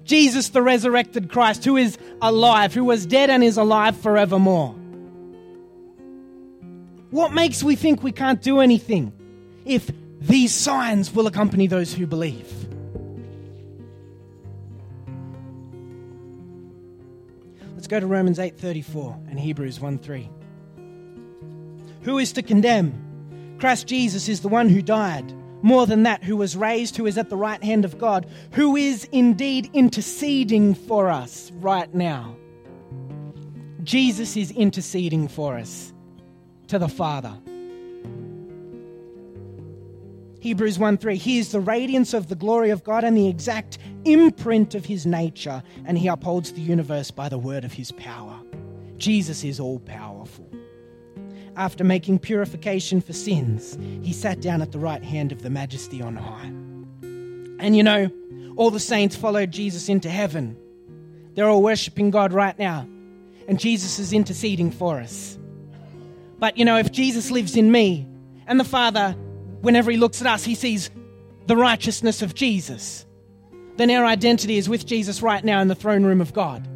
Jesus, 0.06 0.50
the 0.50 0.62
resurrected 0.62 1.30
Christ, 1.30 1.66
who 1.66 1.76
is 1.76 1.98
alive, 2.22 2.74
who 2.74 2.86
was 2.86 3.06
dead 3.06 3.30
and 3.30 3.44
is 3.44 3.58
alive 3.58 3.98
forevermore. 3.98 4.74
What 7.12 7.34
makes 7.34 7.62
we 7.62 7.76
think 7.76 8.04
we 8.04 8.14
can't 8.14 8.42
do 8.42 8.62
anything 8.62 9.12
if 9.66 9.92
these 10.22 10.56
signs 10.56 11.14
will 11.14 11.28
accompany 11.28 11.68
those 11.68 11.94
who 11.94 12.08
believe? 12.08 12.50
Let's 17.76 17.88
go 17.88 18.00
to 18.00 18.08
Romans 18.08 18.40
8:34 18.40 19.20
and 19.30 19.38
Hebrews 19.38 19.80
1:3. 19.80 20.30
Who 22.08 22.20
is 22.20 22.32
to 22.34 22.42
condemn? 22.42 23.58
Christ 23.60 23.86
Jesus 23.86 24.30
is 24.30 24.40
the 24.40 24.48
one 24.48 24.70
who 24.70 24.82
died 24.82 25.34
more 25.62 25.86
than 25.86 26.04
that, 26.04 26.24
who 26.24 26.38
was 26.38 26.56
raised, 26.56 26.96
who 26.96 27.06
is 27.06 27.18
at 27.18 27.30
the 27.30 27.36
right 27.36 27.62
hand 27.62 27.84
of 27.84 27.98
God, 27.98 28.26
who 28.54 28.78
is 28.78 29.04
indeed 29.12 29.70
interceding 29.74 30.74
for 30.74 31.10
us 31.10 31.52
right 31.56 31.94
now. 31.94 32.38
Jesus 33.84 34.38
is 34.38 34.52
interceding 34.52 35.28
for 35.28 35.58
us 35.58 35.92
to 36.68 36.80
the 36.80 36.88
Father. 36.88 37.38
Hebrews 40.40 40.80
1 40.80 40.98
3, 41.00 41.18
He 41.18 41.40
is 41.40 41.52
the 41.52 41.60
radiance 41.60 42.14
of 42.14 42.30
the 42.30 42.36
glory 42.36 42.70
of 42.70 42.86
God 42.86 43.04
and 43.04 43.18
the 43.18 43.28
exact 43.28 43.80
imprint 44.06 44.76
of 44.76 44.86
His 44.86 45.06
nature, 45.06 45.62
and 45.84 45.98
He 45.98 46.08
upholds 46.08 46.54
the 46.54 46.62
universe 46.62 47.12
by 47.12 47.28
the 47.28 47.38
word 47.38 47.66
of 47.66 47.74
His 47.74 47.92
power. 47.92 48.40
Jesus 48.96 49.44
is 49.44 49.60
all 49.60 49.80
powerful 49.80 50.17
after 51.58 51.84
making 51.84 52.20
purification 52.20 53.02
for 53.02 53.14
sins, 53.14 53.78
he 54.04 54.14
sat 54.14 54.40
down 54.40 54.62
at 54.62 54.72
the 54.72 54.80
right 54.80 55.04
hand 55.04 55.32
of 55.32 55.42
the 55.42 55.50
majesty 55.50 56.02
on 56.02 56.16
high. 56.16 56.46
And 57.60 57.76
you 57.76 57.84
know, 57.84 58.12
all 58.56 58.70
the 58.70 58.80
saints 58.80 59.16
followed 59.16 59.52
Jesus 59.52 59.90
into 59.90 60.10
heaven. 60.10 60.56
They're 61.34 61.50
all 61.50 61.64
worshiping 61.64 62.12
God 62.12 62.32
right 62.32 62.58
now, 62.58 62.88
and 63.48 63.60
Jesus 63.60 63.98
is 63.98 64.14
interceding 64.14 64.72
for 64.72 65.00
us. 65.00 65.38
But 66.38 66.58
you 66.58 66.66
know, 66.66 66.78
if 66.78 66.92
Jesus 66.92 67.32
lives 67.32 67.58
in 67.58 67.72
me, 67.72 68.08
and 68.46 68.60
the 68.60 68.64
Father, 68.64 69.12
whenever 69.62 69.90
he 69.92 69.98
looks 69.98 70.22
at 70.22 70.28
us, 70.28 70.44
he 70.44 70.56
sees 70.56 70.92
the 71.48 71.58
righteousness 71.58 72.22
of 72.22 72.36
Jesus, 72.36 73.06
then 73.78 73.90
our 73.90 74.06
identity 74.06 74.58
is 74.58 74.70
with 74.70 74.86
Jesus 74.86 75.22
right 75.22 75.44
now 75.44 75.60
in 75.62 75.68
the 75.68 75.76
throne 75.76 76.04
room 76.04 76.22
of 76.22 76.34
God. 76.34 76.68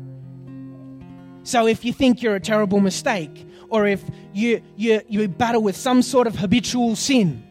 So 1.43 1.67
if 1.67 1.85
you 1.85 1.93
think 1.93 2.21
you're 2.21 2.35
a 2.35 2.39
terrible 2.39 2.79
mistake, 2.79 3.47
or 3.71 3.87
if 3.87 4.03
you, 4.33 4.61
you, 4.75 5.01
you 5.07 5.27
battle 5.27 5.63
with 5.63 5.75
some 5.75 6.01
sort 6.01 6.27
of 6.27 6.35
habitual 6.35 6.95
sin, 6.95 7.41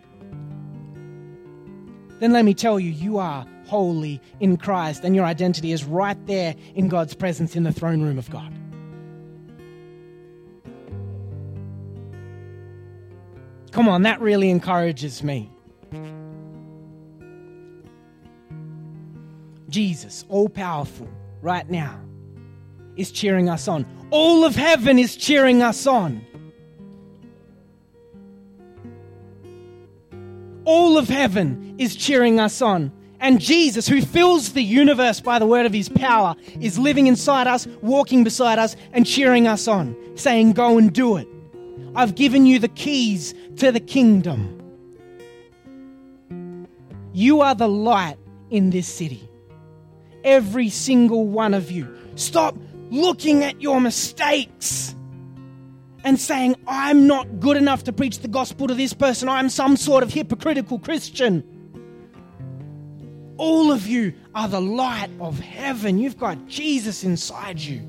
then 2.20 2.32
let 2.32 2.44
me 2.44 2.52
tell 2.54 2.78
you, 2.78 2.90
you 2.90 3.18
are 3.18 3.46
holy 3.66 4.20
in 4.38 4.58
Christ 4.58 5.02
and 5.02 5.16
your 5.16 5.24
identity 5.24 5.72
is 5.72 5.82
right 5.84 6.18
there 6.26 6.54
in 6.74 6.88
God's 6.88 7.14
presence 7.14 7.56
in 7.56 7.62
the 7.62 7.72
throne 7.72 8.02
room 8.02 8.18
of 8.18 8.30
God. 8.30 8.52
Come 13.72 13.88
on, 13.88 14.02
that 14.02 14.20
really 14.20 14.50
encourages 14.50 15.22
me. 15.22 15.50
Jesus, 19.70 20.26
all 20.28 20.48
powerful, 20.48 21.08
right 21.40 21.68
now, 21.70 21.98
is 22.96 23.10
cheering 23.10 23.48
us 23.48 23.68
on. 23.68 23.86
All 24.10 24.44
of 24.44 24.56
heaven 24.56 24.98
is 24.98 25.16
cheering 25.16 25.62
us 25.62 25.86
on. 25.86 26.24
All 30.64 30.98
of 30.98 31.08
heaven 31.08 31.74
is 31.78 31.96
cheering 31.96 32.38
us 32.38 32.62
on. 32.62 32.92
And 33.20 33.40
Jesus, 33.40 33.86
who 33.86 34.00
fills 34.00 34.52
the 34.52 34.62
universe 34.62 35.20
by 35.20 35.38
the 35.38 35.46
word 35.46 35.66
of 35.66 35.72
his 35.72 35.88
power, 35.88 36.34
is 36.60 36.78
living 36.78 37.06
inside 37.06 37.46
us, 37.46 37.66
walking 37.82 38.24
beside 38.24 38.58
us, 38.58 38.76
and 38.92 39.06
cheering 39.06 39.46
us 39.46 39.68
on, 39.68 39.94
saying, 40.16 40.52
Go 40.52 40.78
and 40.78 40.92
do 40.92 41.16
it. 41.16 41.28
I've 41.94 42.14
given 42.14 42.46
you 42.46 42.58
the 42.58 42.68
keys 42.68 43.34
to 43.56 43.72
the 43.72 43.80
kingdom. 43.80 44.56
You 47.12 47.40
are 47.42 47.54
the 47.54 47.68
light 47.68 48.16
in 48.50 48.70
this 48.70 48.86
city. 48.86 49.28
Every 50.24 50.68
single 50.70 51.26
one 51.26 51.52
of 51.52 51.70
you. 51.70 51.94
Stop 52.14 52.56
looking 52.90 53.44
at 53.44 53.60
your 53.60 53.80
mistakes 53.80 54.94
and 56.04 56.18
saying, 56.18 56.56
I'm 56.66 57.06
not 57.06 57.40
good 57.40 57.56
enough 57.56 57.84
to 57.84 57.92
preach 57.92 58.18
the 58.20 58.28
gospel 58.28 58.66
to 58.68 58.74
this 58.74 58.92
person, 58.92 59.28
I'm 59.28 59.48
some 59.48 59.76
sort 59.76 60.02
of 60.02 60.12
hypocritical 60.12 60.78
Christian. 60.78 61.44
All 63.36 63.72
of 63.72 63.86
you 63.86 64.12
are 64.34 64.48
the 64.48 64.60
light 64.60 65.08
of 65.18 65.38
heaven. 65.38 65.98
You've 65.98 66.18
got 66.18 66.46
Jesus 66.46 67.04
inside 67.04 67.58
you. 67.58 67.80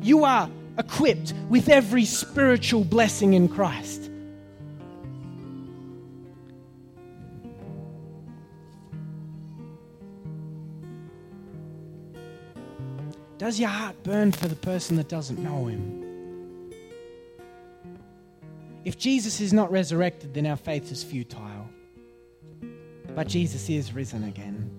You 0.00 0.24
are 0.24 0.48
equipped 0.78 1.34
with 1.50 1.68
every 1.68 2.06
spiritual 2.06 2.84
blessing 2.84 3.34
in 3.34 3.48
Christ. 3.48 4.11
Does 13.42 13.58
your 13.58 13.70
heart 13.70 14.00
burn 14.04 14.30
for 14.30 14.46
the 14.46 14.54
person 14.54 14.94
that 14.98 15.08
doesn't 15.08 15.40
know 15.40 15.66
him? 15.66 16.70
If 18.84 18.96
Jesus 18.96 19.40
is 19.40 19.52
not 19.52 19.72
resurrected, 19.72 20.32
then 20.32 20.46
our 20.46 20.54
faith 20.54 20.92
is 20.92 21.02
futile. 21.02 21.68
But 23.16 23.26
Jesus 23.26 23.68
is 23.68 23.92
risen 23.92 24.22
again. 24.22 24.70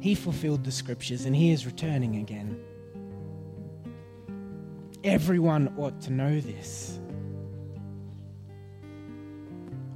He 0.00 0.14
fulfilled 0.14 0.64
the 0.64 0.70
scriptures 0.70 1.24
and 1.24 1.34
he 1.34 1.50
is 1.50 1.64
returning 1.64 2.16
again. 2.16 2.60
Everyone 5.02 5.74
ought 5.78 5.98
to 6.02 6.12
know 6.12 6.40
this. 6.40 7.00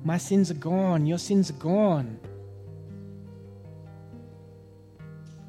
My 0.03 0.17
sins 0.17 0.51
are 0.51 0.55
gone, 0.55 1.05
your 1.05 1.19
sins 1.19 1.51
are 1.51 1.61
gone. 1.61 2.19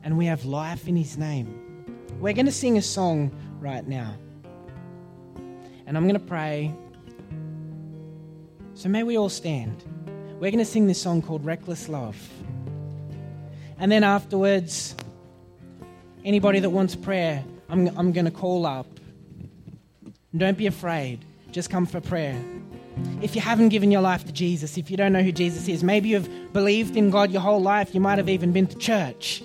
And 0.03 0.17
we 0.17 0.25
have 0.25 0.45
life 0.45 0.87
in 0.87 0.95
his 0.95 1.17
name. 1.17 1.85
We're 2.19 2.33
going 2.33 2.45
to 2.45 2.51
sing 2.51 2.77
a 2.77 2.81
song 2.81 3.31
right 3.59 3.87
now. 3.87 4.15
And 5.85 5.97
I'm 5.97 6.03
going 6.03 6.19
to 6.19 6.25
pray. 6.25 6.73
So 8.73 8.89
may 8.89 9.03
we 9.03 9.17
all 9.17 9.29
stand. 9.29 9.83
We're 10.39 10.51
going 10.51 10.57
to 10.57 10.65
sing 10.65 10.87
this 10.87 11.01
song 11.01 11.21
called 11.21 11.45
Reckless 11.45 11.87
Love. 11.87 12.17
And 13.77 13.91
then 13.91 14.03
afterwards, 14.03 14.95
anybody 16.23 16.59
that 16.59 16.69
wants 16.69 16.95
prayer, 16.95 17.43
I'm, 17.69 17.87
I'm 17.97 18.11
going 18.11 18.25
to 18.25 18.31
call 18.31 18.65
up. 18.65 18.87
Don't 20.35 20.57
be 20.57 20.67
afraid. 20.67 21.25
Just 21.51 21.69
come 21.69 21.85
for 21.85 21.99
prayer. 21.99 22.41
If 23.21 23.35
you 23.35 23.41
haven't 23.41 23.69
given 23.69 23.91
your 23.91 24.01
life 24.01 24.25
to 24.25 24.31
Jesus, 24.31 24.77
if 24.77 24.89
you 24.89 24.97
don't 24.97 25.13
know 25.13 25.23
who 25.23 25.31
Jesus 25.31 25.67
is, 25.67 25.83
maybe 25.83 26.09
you've 26.09 26.53
believed 26.53 26.95
in 26.95 27.09
God 27.09 27.31
your 27.31 27.41
whole 27.41 27.61
life, 27.61 27.93
you 27.93 28.01
might 28.01 28.17
have 28.17 28.29
even 28.29 28.51
been 28.51 28.67
to 28.67 28.77
church. 28.77 29.43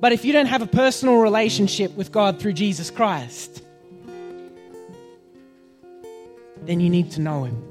But 0.00 0.12
if 0.12 0.24
you 0.24 0.32
don't 0.32 0.46
have 0.46 0.62
a 0.62 0.66
personal 0.66 1.16
relationship 1.16 1.92
with 1.96 2.12
God 2.12 2.38
through 2.38 2.52
Jesus 2.52 2.90
Christ, 2.90 3.62
then 6.62 6.80
you 6.80 6.88
need 6.88 7.10
to 7.12 7.20
know 7.20 7.44
Him. 7.44 7.62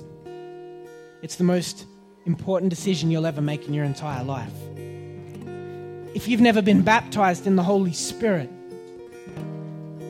It's 1.22 1.36
the 1.36 1.44
most 1.44 1.86
important 2.26 2.70
decision 2.70 3.10
you'll 3.10 3.26
ever 3.26 3.42
make 3.42 3.68
in 3.68 3.74
your 3.74 3.86
entire 3.86 4.24
life. 4.24 4.54
If 6.14 6.28
you've 6.28 6.42
never 6.42 6.62
been 6.62 6.82
baptized 6.82 7.48
in 7.48 7.56
the 7.56 7.64
Holy 7.64 7.94
Spirit, 7.94 8.50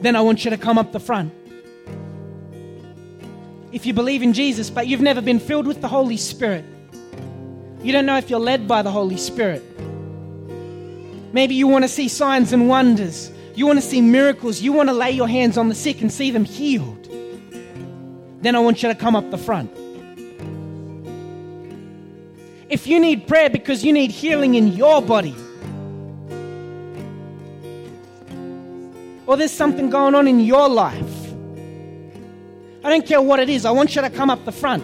then 0.02 0.16
I 0.16 0.22
want 0.22 0.46
you 0.46 0.52
to 0.52 0.58
come 0.58 0.78
up 0.78 0.92
the 0.92 1.00
front. 1.00 1.34
If 3.72 3.86
you 3.86 3.94
believe 3.94 4.24
in 4.24 4.34
Jesus, 4.34 4.70
but 4.70 4.88
you've 4.88 5.02
never 5.02 5.22
been 5.22 5.40
filled 5.40 5.68
with 5.68 5.82
the 5.82 5.88
Holy 5.88 6.18
Spirit, 6.18 6.66
you 7.84 7.92
don't 7.92 8.06
know 8.06 8.18
if 8.18 8.30
you're 8.30 8.40
led 8.40 8.68
by 8.68 8.82
the 8.82 8.92
Holy 8.92 9.18
Spirit. 9.18 9.64
Maybe 11.34 11.56
you 11.56 11.68
want 11.68 11.84
to 11.84 11.90
see 11.90 12.08
signs 12.08 12.54
and 12.54 12.70
wonders. 12.70 13.32
You 13.56 13.66
want 13.68 13.80
to 13.80 13.86
see 13.86 14.02
miracles. 14.02 14.62
You 14.62 14.72
want 14.72 14.90
to 14.90 14.94
lay 14.94 15.12
your 15.12 15.28
hands 15.28 15.58
on 15.58 15.68
the 15.70 15.76
sick 15.76 16.02
and 16.02 16.12
see 16.12 16.32
them 16.32 16.46
healed. 16.46 17.10
Then 18.42 18.56
I 18.56 18.60
want 18.60 18.84
you 18.84 18.90
to 18.90 18.96
come 18.96 19.16
up 19.16 19.30
the 19.32 19.38
front. 19.38 19.72
If 22.70 22.86
you 22.86 23.00
need 23.00 23.28
prayer 23.28 23.50
because 23.50 23.84
you 23.84 23.94
need 23.94 24.12
healing 24.12 24.56
in 24.56 24.74
your 24.74 25.02
body, 25.02 25.36
or 29.26 29.38
there's 29.38 29.52
something 29.52 29.90
going 29.90 30.16
on 30.16 30.28
in 30.28 30.40
your 30.40 30.70
life, 30.70 31.34
I 32.84 32.90
don't 32.90 33.06
care 33.06 33.22
what 33.22 33.40
it 33.40 33.50
is, 33.50 33.66
I 33.66 33.72
want 33.72 33.96
you 33.96 34.02
to 34.02 34.10
come 34.10 34.30
up 34.30 34.46
the 34.46 34.52
front. 34.52 34.84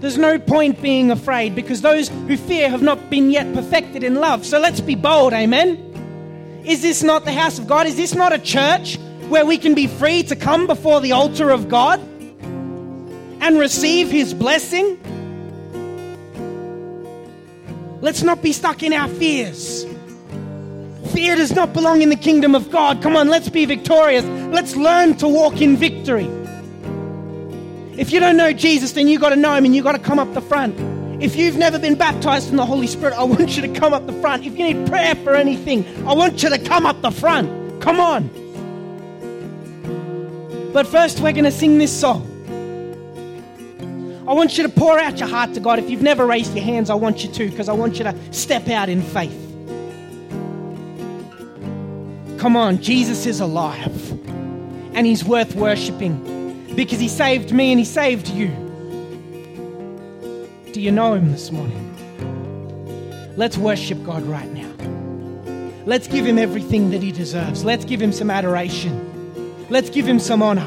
There's 0.00 0.16
no 0.16 0.38
point 0.38 0.80
being 0.80 1.10
afraid 1.10 1.54
because 1.54 1.82
those 1.82 2.08
who 2.08 2.38
fear 2.38 2.70
have 2.70 2.80
not 2.80 3.10
been 3.10 3.30
yet 3.30 3.52
perfected 3.54 4.02
in 4.02 4.14
love. 4.14 4.46
So 4.46 4.58
let's 4.58 4.80
be 4.80 4.94
bold, 4.94 5.34
amen? 5.34 6.62
Is 6.64 6.80
this 6.80 7.02
not 7.02 7.26
the 7.26 7.32
house 7.32 7.58
of 7.58 7.66
God? 7.66 7.86
Is 7.86 7.96
this 7.96 8.14
not 8.14 8.32
a 8.32 8.38
church 8.38 8.98
where 9.28 9.44
we 9.44 9.58
can 9.58 9.74
be 9.74 9.86
free 9.86 10.22
to 10.24 10.36
come 10.36 10.66
before 10.66 11.02
the 11.02 11.12
altar 11.12 11.50
of 11.50 11.68
God 11.68 12.00
and 13.42 13.58
receive 13.58 14.10
His 14.10 14.32
blessing? 14.32 14.98
Let's 18.00 18.22
not 18.22 18.42
be 18.42 18.52
stuck 18.52 18.82
in 18.82 18.94
our 18.94 19.08
fears. 19.08 19.84
Fear 21.12 21.36
does 21.36 21.52
not 21.54 21.74
belong 21.74 22.00
in 22.00 22.08
the 22.08 22.16
kingdom 22.16 22.54
of 22.54 22.70
God. 22.70 23.02
Come 23.02 23.16
on, 23.16 23.28
let's 23.28 23.50
be 23.50 23.66
victorious. 23.66 24.24
Let's 24.24 24.76
learn 24.76 25.18
to 25.18 25.28
walk 25.28 25.60
in 25.60 25.76
victory. 25.76 26.39
If 28.00 28.12
you 28.12 28.18
don't 28.18 28.38
know 28.38 28.50
Jesus, 28.50 28.92
then 28.92 29.08
you've 29.08 29.20
got 29.20 29.28
to 29.28 29.36
know 29.36 29.52
him 29.54 29.66
and 29.66 29.76
you've 29.76 29.84
got 29.84 29.92
to 29.92 29.98
come 29.98 30.18
up 30.18 30.32
the 30.32 30.40
front. 30.40 30.74
If 31.22 31.36
you've 31.36 31.58
never 31.58 31.78
been 31.78 31.96
baptized 31.96 32.48
in 32.48 32.56
the 32.56 32.64
Holy 32.64 32.86
Spirit, 32.86 33.12
I 33.12 33.24
want 33.24 33.54
you 33.56 33.60
to 33.60 33.68
come 33.78 33.92
up 33.92 34.06
the 34.06 34.14
front. 34.22 34.46
If 34.46 34.56
you 34.56 34.72
need 34.72 34.88
prayer 34.88 35.14
for 35.16 35.34
anything, 35.34 35.84
I 36.08 36.14
want 36.14 36.42
you 36.42 36.48
to 36.48 36.58
come 36.58 36.86
up 36.86 37.02
the 37.02 37.10
front. 37.10 37.82
Come 37.82 38.00
on. 38.00 38.30
But 40.72 40.86
first, 40.86 41.20
we're 41.20 41.32
going 41.32 41.44
to 41.44 41.52
sing 41.52 41.76
this 41.76 41.92
song. 41.92 42.26
I 44.26 44.32
want 44.32 44.56
you 44.56 44.62
to 44.62 44.70
pour 44.70 44.98
out 44.98 45.18
your 45.18 45.28
heart 45.28 45.52
to 45.52 45.60
God. 45.60 45.78
If 45.78 45.90
you've 45.90 46.00
never 46.00 46.24
raised 46.24 46.54
your 46.54 46.64
hands, 46.64 46.88
I 46.88 46.94
want 46.94 47.22
you 47.22 47.30
to 47.30 47.50
because 47.50 47.68
I 47.68 47.74
want 47.74 47.98
you 47.98 48.04
to 48.04 48.14
step 48.32 48.66
out 48.68 48.88
in 48.88 49.02
faith. 49.02 49.36
Come 52.38 52.56
on, 52.56 52.80
Jesus 52.80 53.26
is 53.26 53.40
alive 53.40 54.10
and 54.94 55.06
he's 55.06 55.22
worth 55.22 55.54
worshipping 55.54 56.39
because 56.80 56.98
He 56.98 57.08
saved 57.08 57.52
me 57.52 57.72
and 57.72 57.78
He 57.78 57.84
saved 57.84 58.28
you. 58.28 58.48
Do 60.72 60.80
you 60.80 60.90
know 60.90 61.12
Him 61.12 61.30
this 61.30 61.50
morning? 61.50 61.86
Let's 63.36 63.58
worship 63.58 64.02
God 64.02 64.22
right 64.22 64.50
now. 64.50 64.72
Let's 65.84 66.08
give 66.08 66.24
Him 66.24 66.38
everything 66.38 66.90
that 66.92 67.02
He 67.02 67.12
deserves. 67.12 67.66
Let's 67.66 67.84
give 67.84 68.00
Him 68.00 68.12
some 68.12 68.30
adoration. 68.30 68.94
Let's 69.68 69.90
give 69.90 70.08
Him 70.08 70.18
some 70.18 70.42
honor. 70.42 70.66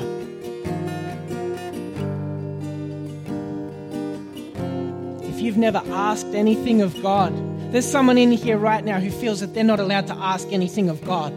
If 5.23 5.39
you've 5.39 5.57
never 5.57 5.81
asked 5.87 6.27
anything 6.27 6.83
of 6.83 7.01
God, 7.01 7.33
there's 7.71 7.89
someone 7.89 8.19
in 8.19 8.31
here 8.31 8.59
right 8.59 8.85
now 8.85 8.99
who 8.99 9.09
feels 9.09 9.39
that 9.39 9.55
they're 9.55 9.63
not 9.63 9.79
allowed 9.79 10.05
to 10.07 10.13
ask 10.13 10.47
anything 10.51 10.89
of 10.89 11.03
God 11.03 11.33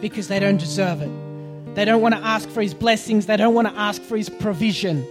because 0.00 0.26
they 0.26 0.40
don't 0.40 0.58
deserve 0.58 1.00
it. 1.00 1.29
They 1.74 1.84
don't 1.84 2.02
want 2.02 2.14
to 2.14 2.20
ask 2.20 2.48
for 2.48 2.62
His 2.62 2.74
blessings. 2.74 3.26
They 3.26 3.36
don't 3.36 3.54
want 3.54 3.68
to 3.68 3.74
ask 3.74 4.02
for 4.02 4.16
His 4.16 4.28
provision. 4.28 5.06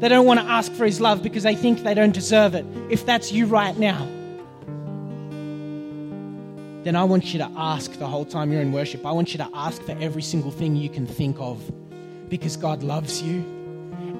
They 0.00 0.08
don't 0.08 0.26
want 0.26 0.40
to 0.40 0.46
ask 0.46 0.72
for 0.72 0.84
His 0.84 1.00
love 1.00 1.22
because 1.22 1.42
they 1.44 1.54
think 1.54 1.82
they 1.82 1.94
don't 1.94 2.12
deserve 2.12 2.54
it. 2.54 2.66
If 2.90 3.06
that's 3.06 3.30
you 3.32 3.46
right 3.46 3.76
now, 3.78 4.06
then 6.82 6.96
I 6.96 7.04
want 7.04 7.32
you 7.32 7.38
to 7.38 7.50
ask 7.56 7.92
the 7.92 8.06
whole 8.06 8.24
time 8.24 8.50
you're 8.52 8.62
in 8.62 8.72
worship. 8.72 9.04
I 9.04 9.12
want 9.12 9.32
you 9.32 9.38
to 9.38 9.48
ask 9.52 9.82
for 9.82 9.92
every 10.00 10.22
single 10.22 10.50
thing 10.50 10.76
you 10.76 10.88
can 10.88 11.06
think 11.06 11.36
of 11.38 11.60
because 12.30 12.56
God 12.56 12.82
loves 12.82 13.20
you 13.22 13.40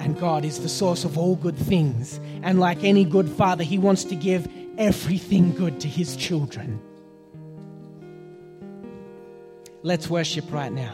and 0.00 0.18
God 0.18 0.44
is 0.44 0.60
the 0.60 0.68
source 0.68 1.04
of 1.04 1.16
all 1.16 1.36
good 1.36 1.56
things. 1.56 2.20
And 2.42 2.60
like 2.60 2.84
any 2.84 3.04
good 3.04 3.28
father, 3.28 3.64
He 3.64 3.78
wants 3.78 4.04
to 4.04 4.14
give 4.14 4.46
everything 4.76 5.54
good 5.54 5.80
to 5.80 5.88
His 5.88 6.16
children. 6.16 6.80
Let's 9.82 10.10
worship 10.10 10.52
right 10.52 10.70
now. 10.70 10.92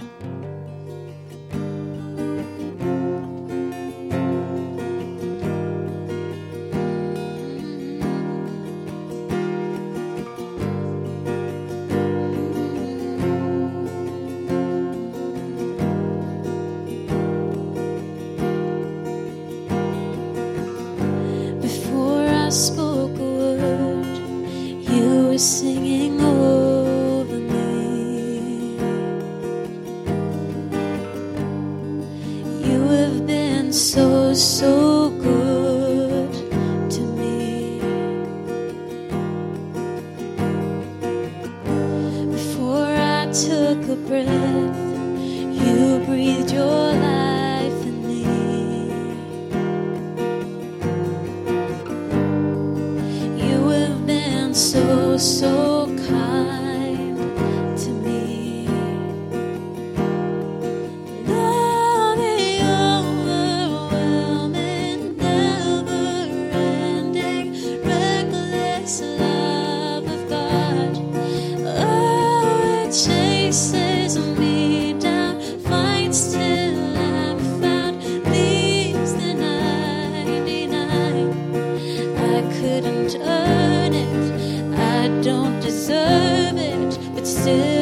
to 87.46 87.76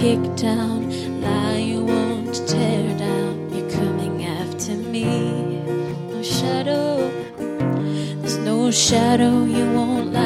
kick 0.00 0.34
down, 0.34 1.20
lie 1.20 1.58
you 1.58 1.84
won't 1.84 2.34
tear 2.48 2.96
down. 2.96 3.52
You're 3.52 3.70
coming 3.70 4.24
after 4.24 4.72
me. 4.72 5.04
No 6.10 6.22
shadow, 6.22 7.10
there's 8.22 8.38
no 8.38 8.70
shadow 8.70 9.44
you 9.44 9.70
won't 9.74 10.14
lie. 10.14 10.19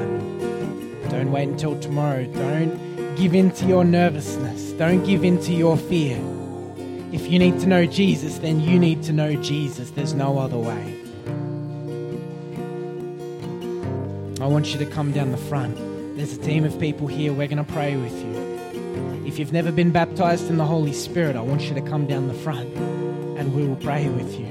Time. 0.00 1.08
Don't 1.08 1.32
wait 1.32 1.48
until 1.48 1.78
tomorrow. 1.80 2.24
Don't 2.24 3.16
give 3.16 3.34
in 3.34 3.50
to 3.52 3.66
your 3.66 3.84
nervousness. 3.84 4.72
Don't 4.72 5.04
give 5.04 5.24
in 5.24 5.40
to 5.42 5.52
your 5.52 5.76
fear. 5.76 6.18
If 7.12 7.28
you 7.28 7.38
need 7.38 7.58
to 7.60 7.66
know 7.66 7.86
Jesus, 7.86 8.38
then 8.38 8.60
you 8.60 8.78
need 8.78 9.02
to 9.04 9.12
know 9.12 9.34
Jesus. 9.34 9.90
There's 9.90 10.14
no 10.14 10.38
other 10.38 10.58
way. 10.58 10.96
I 14.40 14.46
want 14.46 14.72
you 14.72 14.78
to 14.78 14.86
come 14.86 15.12
down 15.12 15.32
the 15.32 15.36
front. 15.36 15.76
There's 16.16 16.32
a 16.32 16.40
team 16.40 16.64
of 16.64 16.78
people 16.78 17.06
here. 17.06 17.32
We're 17.32 17.48
going 17.48 17.64
to 17.64 17.72
pray 17.72 17.96
with 17.96 18.12
you. 18.12 19.26
If 19.26 19.38
you've 19.38 19.52
never 19.52 19.70
been 19.70 19.90
baptized 19.90 20.48
in 20.48 20.56
the 20.56 20.64
Holy 20.64 20.92
Spirit, 20.92 21.36
I 21.36 21.40
want 21.40 21.62
you 21.62 21.74
to 21.74 21.82
come 21.82 22.06
down 22.06 22.28
the 22.28 22.34
front 22.34 22.74
and 23.38 23.54
we 23.54 23.66
will 23.66 23.76
pray 23.76 24.08
with 24.08 24.38
you. 24.38 24.46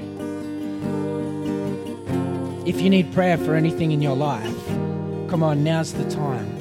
If 2.66 2.80
you 2.80 2.90
need 2.90 3.12
prayer 3.12 3.36
for 3.36 3.56
anything 3.56 3.90
in 3.90 4.00
your 4.00 4.16
life, 4.16 4.54
come 5.30 5.44
on, 5.44 5.62
now's 5.62 5.92
the 5.92 6.10
time. 6.10 6.58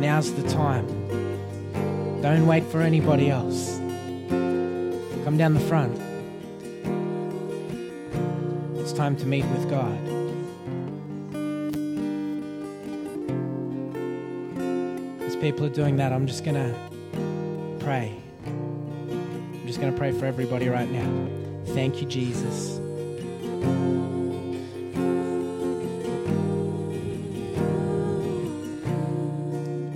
Now's 0.00 0.32
the 0.32 0.48
time. 0.48 0.86
Don't 2.22 2.46
wait 2.46 2.64
for 2.64 2.80
anybody 2.80 3.28
else. 3.28 3.76
Come 5.24 5.36
down 5.36 5.52
the 5.52 5.60
front. 5.60 5.94
It's 8.78 8.94
time 8.94 9.14
to 9.16 9.26
meet 9.26 9.44
with 9.44 9.68
God. 9.68 9.98
As 15.26 15.36
people 15.36 15.66
are 15.66 15.68
doing 15.68 15.96
that, 15.96 16.14
I'm 16.14 16.26
just 16.26 16.44
going 16.44 16.56
to 16.56 16.74
pray. 17.84 18.16
I'm 18.46 19.66
just 19.66 19.82
going 19.82 19.92
to 19.92 19.98
pray 19.98 20.12
for 20.12 20.24
everybody 20.24 20.70
right 20.70 20.90
now. 20.90 21.28
Thank 21.74 22.00
you, 22.00 22.08
Jesus. 22.08 22.79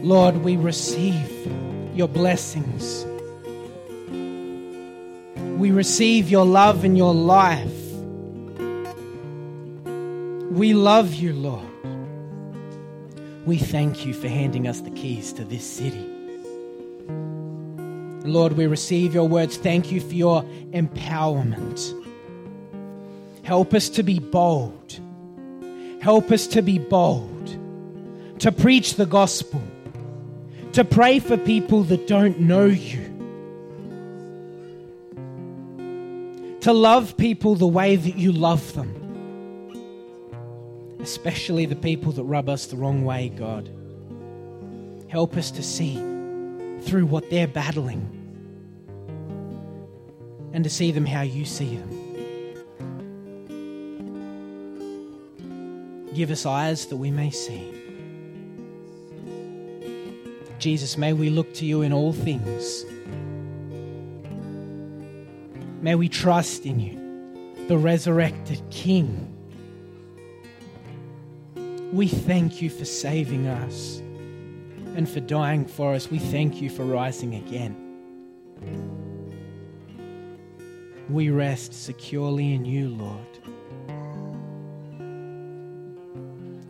Lord, 0.05 0.37
we 0.45 0.59
receive 0.59 1.31
your 1.95 2.09
blessings. 2.09 3.07
We 5.59 5.71
receive 5.71 6.31
your 6.31 6.45
love 6.45 6.85
and 6.85 6.95
your 6.95 7.15
life. 7.15 7.73
We 10.51 10.75
love 10.75 11.15
you, 11.15 11.33
Lord. 11.33 11.65
We 13.47 13.57
thank 13.57 14.05
you 14.05 14.13
for 14.13 14.29
handing 14.29 14.69
us 14.69 14.83
the 14.83 14.91
keys 14.91 15.33
to 15.33 15.45
this 15.45 15.65
city. 15.65 16.07
Lord, 18.29 18.59
we 18.59 18.67
receive 18.67 19.15
your 19.15 19.27
words. 19.27 19.57
Thank 19.57 19.91
you 19.91 20.03
for 20.03 20.13
your 20.13 20.43
empowerment. 20.73 21.81
Help 23.43 23.73
us 23.73 23.89
to 23.89 24.03
be 24.03 24.19
bold. 24.19 25.01
Help 26.03 26.31
us 26.31 26.47
to 26.49 26.61
be 26.61 26.79
bold, 26.79 27.57
to 28.41 28.53
preach 28.53 28.97
the 28.97 29.07
gospel, 29.07 29.63
to 30.75 30.85
pray 30.85 31.21
for 31.21 31.37
people 31.37 31.85
that 31.85 32.09
don't 32.09 32.41
know 32.41 32.67
you, 32.67 33.01
to 36.61 36.73
love 36.73 37.17
people 37.17 37.55
the 37.55 37.67
way 37.67 37.95
that 37.95 38.17
you 38.17 38.33
love 38.33 38.73
them, 38.75 38.91
especially 41.01 41.65
the 41.65 41.77
people 41.77 42.11
that 42.11 42.25
rub 42.25 42.49
us 42.49 42.67
the 42.67 42.77
wrong 42.77 43.05
way, 43.05 43.29
God. 43.29 43.71
Help 45.09 45.37
us 45.37 45.53
to 45.53 45.63
see 45.63 45.95
through 46.81 47.07
what 47.07 47.31
they're 47.31 47.47
battling 47.47 48.11
and 50.53 50.65
to 50.65 50.71
see 50.71 50.91
them 50.91 51.07
how 51.07 51.23
you 51.23 51.45
see 51.45 51.77
them. 51.77 52.01
Give 56.15 56.33
us 56.33 56.45
eyes 56.45 56.87
that 56.87 56.97
we 56.97 57.13
may 57.13 57.31
see. 57.31 57.74
Jesus, 60.65 60.97
may 60.97 61.13
we 61.13 61.29
look 61.29 61.53
to 61.57 61.67
you 61.67 61.83
in 61.83 61.93
all 61.93 62.15
things. 62.15 62.87
May 65.83 65.95
we 65.95 66.09
trust 66.09 66.65
in 66.65 66.81
you, 66.81 67.67
the 67.69 67.77
resurrected 67.77 68.63
King. 68.71 69.31
We 71.93 72.09
thank 72.09 72.63
you 72.63 72.71
for 72.71 72.87
saving 72.87 73.47
us 73.47 73.99
and 74.97 75.07
for 75.07 75.21
dying 75.21 75.67
for 75.67 75.93
us. 75.93 76.11
We 76.11 76.19
thank 76.19 76.63
you 76.63 76.71
for 76.71 76.87
rising 76.87 77.35
again. 77.35 77.77
We 81.11 81.29
rest 81.29 81.75
securely 81.75 82.55
in 82.55 82.65
you, 82.65 82.89
Lord. 82.89 83.39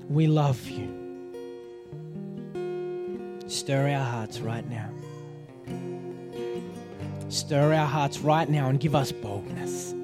We 0.09 0.26
love 0.26 0.68
you. 0.68 1.03
Stir 3.55 3.88
our 3.88 4.05
hearts 4.05 4.40
right 4.40 4.68
now. 4.68 4.90
Stir 7.28 7.72
our 7.72 7.86
hearts 7.86 8.18
right 8.18 8.48
now 8.50 8.68
and 8.68 8.80
give 8.80 8.96
us 8.96 9.12
boldness. 9.12 9.94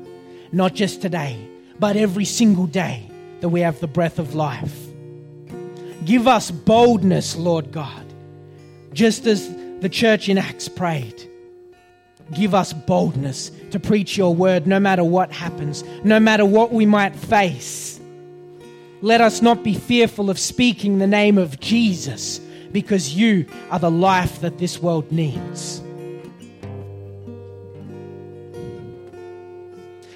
Not 0.53 0.73
just 0.73 1.03
today, 1.03 1.37
but 1.77 1.97
every 1.97 2.25
single 2.25 2.69
day 2.69 3.11
that 3.41 3.49
we 3.49 3.61
have 3.63 3.81
the 3.81 3.89
breath 3.89 4.21
of 4.21 4.37
life. 4.37 4.79
Give 6.05 6.29
us 6.29 6.53
boldness, 6.53 7.35
Lord 7.35 7.73
God, 7.73 8.05
just 8.93 9.27
as 9.27 9.53
the 9.81 9.89
church 9.89 10.29
in 10.29 10.39
Acts 10.39 10.69
prayed. 10.69 11.29
Give 12.33 12.55
us 12.55 12.73
boldness 12.73 13.51
to 13.73 13.81
preach 13.81 14.17
your 14.17 14.33
word 14.33 14.69
no 14.69 14.79
matter 14.79 15.03
what 15.03 15.33
happens, 15.33 15.83
no 16.05 16.21
matter 16.21 16.47
what 16.47 16.73
we 16.73 16.87
might 16.87 17.17
face. 17.17 17.99
Let 19.03 19.21
us 19.21 19.43
not 19.43 19.65
be 19.65 19.75
fearful 19.75 20.31
of 20.31 20.39
speaking 20.39 20.99
the 20.99 21.09
name 21.09 21.37
of 21.37 21.59
Jesus 21.59 22.41
because 22.73 23.15
you 23.15 23.47
are 23.71 23.79
the 23.79 23.91
life 23.91 24.41
that 24.41 24.59
this 24.59 24.81
world 24.81 25.11
needs. 25.11 25.83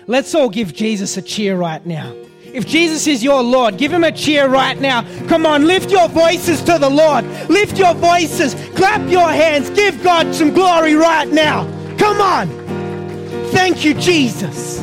Let's 0.07 0.35
all 0.35 0.51
give 0.51 0.75
Jesus 0.75 1.17
a 1.17 1.23
cheer 1.23 1.57
right 1.57 1.85
now. 1.87 2.15
If 2.55 2.67
Jesus 2.69 3.09
is 3.09 3.25
your 3.25 3.43
Lord, 3.43 3.79
give 3.79 3.93
him 3.93 4.05
a 4.05 4.13
cheer 4.13 4.49
right 4.49 4.79
now. 4.81 5.03
Come 5.27 5.45
on, 5.45 5.67
lift 5.67 5.91
your 5.91 6.09
voices 6.09 6.63
to 6.63 6.79
the 6.79 6.89
Lord. 6.89 7.25
Lift 7.49 7.79
your 7.79 7.95
voices, 7.95 8.55
clap 8.77 9.11
your 9.11 9.29
hands, 9.29 9.71
give 9.71 10.01
God 10.05 10.33
some 10.35 10.53
glory 10.53 10.95
right 10.95 11.29
now. 11.29 11.65
Come 11.99 12.21
on. 12.21 12.49
Thank 13.51 13.85
you, 13.85 13.95
Jesus. 13.95 14.81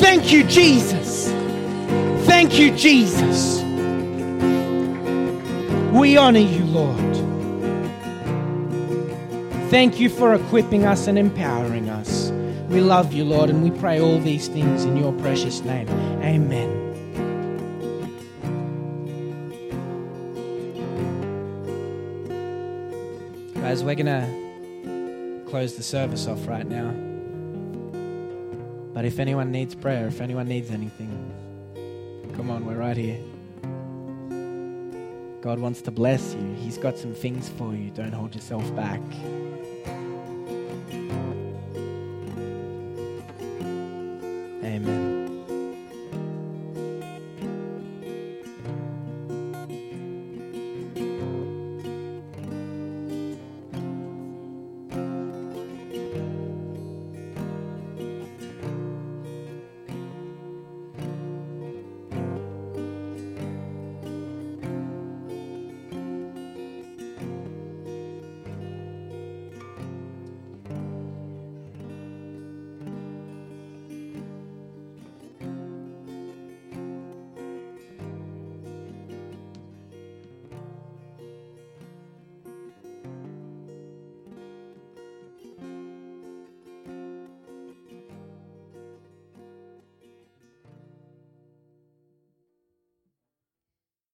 Thank 0.00 0.32
you, 0.32 0.44
Jesus. 0.44 1.30
Thank 2.26 2.58
you, 2.58 2.70
Jesus. 2.76 3.59
We 5.92 6.16
honor 6.16 6.38
you, 6.38 6.64
Lord. 6.66 7.16
Thank 9.70 9.98
you 9.98 10.08
for 10.08 10.34
equipping 10.34 10.84
us 10.84 11.08
and 11.08 11.18
empowering 11.18 11.88
us. 11.88 12.30
We 12.68 12.80
love 12.80 13.12
you, 13.12 13.24
Lord, 13.24 13.50
and 13.50 13.62
we 13.64 13.72
pray 13.72 14.00
all 14.00 14.20
these 14.20 14.46
things 14.46 14.84
in 14.84 14.96
your 14.96 15.12
precious 15.14 15.62
name. 15.62 15.88
Amen. 16.22 16.78
Guys, 23.54 23.82
we're 23.82 23.96
going 23.96 24.06
to 24.06 25.50
close 25.50 25.74
the 25.74 25.82
service 25.82 26.28
off 26.28 26.46
right 26.46 26.66
now. 26.66 26.90
But 28.94 29.04
if 29.04 29.18
anyone 29.18 29.50
needs 29.50 29.74
prayer, 29.74 30.06
if 30.06 30.20
anyone 30.20 30.46
needs 30.46 30.70
anything, 30.70 31.10
come 32.36 32.50
on, 32.50 32.64
we're 32.64 32.76
right 32.76 32.96
here. 32.96 33.18
God 35.40 35.58
wants 35.58 35.80
to 35.82 35.90
bless 35.90 36.34
you. 36.34 36.54
He's 36.54 36.76
got 36.76 36.98
some 36.98 37.14
things 37.14 37.48
for 37.48 37.74
you. 37.74 37.90
Don't 37.90 38.12
hold 38.12 38.34
yourself 38.34 38.74
back. 38.76 39.00